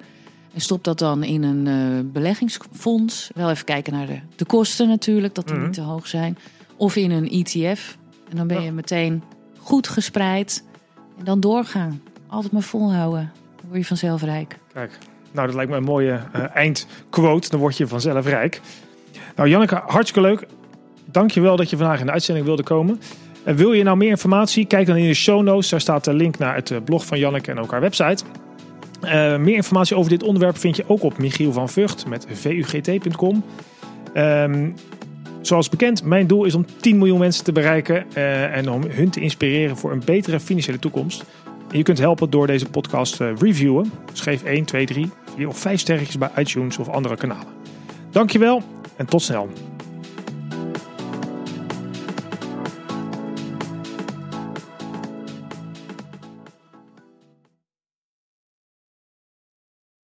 En 0.53 0.61
stop 0.61 0.83
dat 0.83 0.99
dan 0.99 1.23
in 1.23 1.43
een 1.43 1.67
eh, 1.67 2.11
beleggingsfonds. 2.11 3.31
Wel 3.35 3.49
even 3.49 3.65
kijken 3.65 3.93
naar 3.93 4.07
de, 4.07 4.19
de 4.35 4.45
kosten 4.45 4.87
natuurlijk, 4.87 5.35
dat 5.35 5.45
die 5.47 5.55
Mhm. 5.55 5.65
niet 5.65 5.73
te 5.73 5.81
hoog 5.81 6.07
zijn. 6.07 6.37
Of 6.77 6.95
in 6.95 7.11
een 7.11 7.29
ETF. 7.29 7.97
En 8.29 8.37
dan 8.37 8.47
ben 8.47 8.61
je 8.61 8.71
meteen 8.71 9.23
goed 9.59 9.87
gespreid. 9.87 10.63
En 11.17 11.25
dan 11.25 11.39
doorgaan. 11.39 12.01
Altijd 12.27 12.53
maar 12.53 12.61
volhouden. 12.61 13.31
Dan 13.55 13.65
word 13.67 13.79
je 13.79 13.85
vanzelf 13.85 14.21
rijk. 14.21 14.59
Kijk, 14.73 14.97
nou 15.31 15.47
dat 15.47 15.55
lijkt 15.55 15.71
me 15.71 15.77
een 15.77 15.83
mooie 15.83 16.19
eh, 16.33 16.43
eindquote. 16.53 17.49
Dan 17.49 17.59
word 17.59 17.77
je 17.77 17.87
vanzelf 17.87 18.25
rijk. 18.25 18.61
Nou 19.35 19.49
Janneke, 19.49 19.81
hartstikke 19.85 20.29
leuk. 20.29 20.47
Dank 21.05 21.31
je 21.31 21.41
wel 21.41 21.55
dat 21.55 21.69
je 21.69 21.77
vandaag 21.77 21.99
in 21.99 22.05
de 22.05 22.11
uitzending 22.11 22.45
wilde 22.45 22.63
komen. 22.63 23.01
En 23.43 23.55
wil 23.55 23.73
je 23.73 23.83
nou 23.83 23.97
meer 23.97 24.09
informatie? 24.09 24.65
Kijk 24.65 24.87
dan 24.87 24.95
in 24.95 25.07
de 25.07 25.13
show 25.13 25.41
notes. 25.41 25.69
Daar 25.69 25.81
staat 25.81 26.03
de 26.03 26.13
link 26.13 26.37
naar 26.37 26.55
het 26.55 26.71
eh, 26.71 26.77
blog 26.85 27.05
van 27.05 27.19
Janneke 27.19 27.51
en 27.51 27.59
ook 27.59 27.71
haar 27.71 27.81
website. 27.81 28.23
Eh, 29.01 29.37
meer 29.37 29.55
informatie 29.55 29.95
over 29.95 30.09
dit 30.09 30.23
onderwerp 30.23 30.57
vind 30.57 30.75
je 30.75 30.83
ook 30.87 31.03
op 31.03 31.17
Michiel 31.17 31.51
van 31.51 31.69
Vught 31.69 32.05
met 32.07 32.27
vugt.com. 32.31 33.43
Ehm, 34.13 34.69
zoals 35.47 35.69
bekend, 35.69 36.03
mijn 36.03 36.27
doel 36.27 36.45
is 36.45 36.55
om 36.55 36.65
10 36.79 36.97
miljoen 36.97 37.19
mensen 37.19 37.43
te 37.43 37.51
bereiken 37.51 38.05
eh, 38.13 38.57
en 38.57 38.69
om 38.69 38.83
hun 38.83 39.09
te 39.09 39.19
inspireren 39.19 39.77
voor 39.77 39.91
een 39.91 40.01
betere 40.05 40.39
financiële 40.39 40.79
toekomst. 40.79 41.23
Je 41.71 41.83
kunt 41.83 41.97
helpen 41.97 42.29
door 42.29 42.47
deze 42.47 42.69
podcast 42.69 43.17
te 43.17 43.33
reviewen. 43.39 43.91
Dus 44.11 44.21
geef 44.21 44.43
1, 44.43 44.65
2, 44.65 44.85
3, 44.85 45.09
4 45.35 45.47
of 45.47 45.57
5 45.57 45.79
sterretjes 45.79 46.17
bij 46.17 46.29
iTunes 46.37 46.77
of 46.77 46.89
andere 46.89 47.15
kanalen. 47.15 47.53
Dankjewel 48.11 48.61
en 48.95 49.05
tot 49.05 49.21
snel. 49.21 49.49